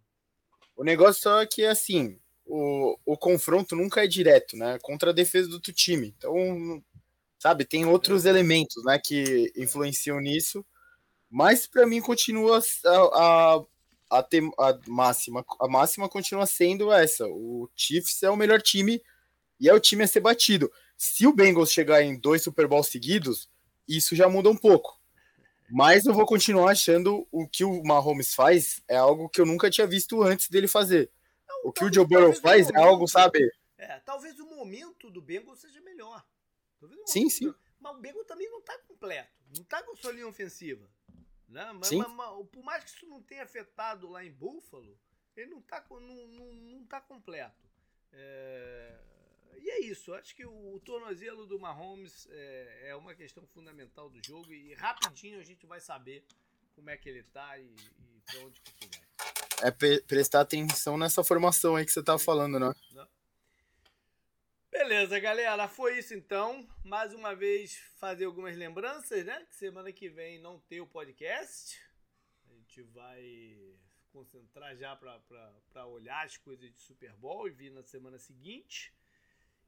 [0.76, 4.78] O negócio só é que, assim, o, o confronto nunca é direto, né?
[4.82, 6.14] Contra a defesa do outro time.
[6.16, 6.82] Então,
[7.38, 8.28] sabe, tem outros é.
[8.28, 10.64] elementos, né, que influenciam nisso.
[11.30, 13.64] Mas para mim continua a, a,
[14.10, 15.44] a, a, máxima.
[15.60, 17.26] A máxima continua sendo essa.
[17.26, 19.02] O Chiefs é o melhor time
[19.58, 20.70] e é o time a ser batido.
[20.96, 23.50] Se o Bengals chegar em dois Super Bowls seguidos,
[23.88, 24.95] isso já muda um pouco.
[25.70, 29.70] Mas eu vou continuar achando o que o Mahomes faz é algo que eu nunca
[29.70, 31.10] tinha visto antes dele fazer.
[31.48, 33.50] Não, o que o Joe Burrow faz é algo, sabe?
[33.76, 36.24] É, talvez o momento do Bengals seja melhor.
[37.06, 37.52] sim, sim.
[37.80, 39.30] Mas o Bengals também não está completo.
[39.54, 40.88] Não está com sua linha ofensiva.
[41.48, 41.72] Né?
[41.74, 41.98] Mas, sim.
[41.98, 44.98] Mas, mas, por mais que isso não tenha afetado lá em Buffalo,
[45.36, 47.66] ele não está não, não, não tá completo.
[48.12, 48.98] É
[49.58, 50.14] e é isso.
[50.14, 55.40] Acho que o, tornozelo do Mahomes é, é, uma questão fundamental do jogo e rapidinho
[55.40, 56.24] a gente vai saber
[56.74, 59.06] como é que ele tá e, e pra onde que isso vai.
[59.68, 62.74] É prestar atenção nessa formação aí que você tava falando, né?
[64.70, 65.66] Beleza, galera.
[65.66, 66.68] Foi isso então.
[66.84, 69.46] Mais uma vez fazer algumas lembranças, né?
[69.48, 71.80] Que semana que vem não tem o podcast.
[72.50, 73.58] A gente vai
[74.12, 78.92] concentrar já para olhar as coisas de Super Bowl e vir na semana seguinte.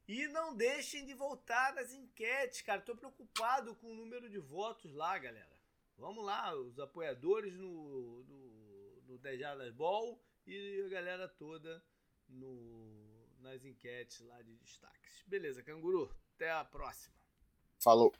[0.08, 2.80] E não deixem de voltar nas enquetes, cara.
[2.80, 5.58] Tô preocupado com o número de votos lá, galera.
[5.98, 11.84] Vamos lá, os apoiadores no, no, no 10 Jardas Ball e a galera toda
[12.26, 15.22] no, nas enquetes lá de destaques.
[15.26, 16.10] Beleza, canguru.
[16.36, 17.14] Até a próxima.
[17.78, 18.14] Falou.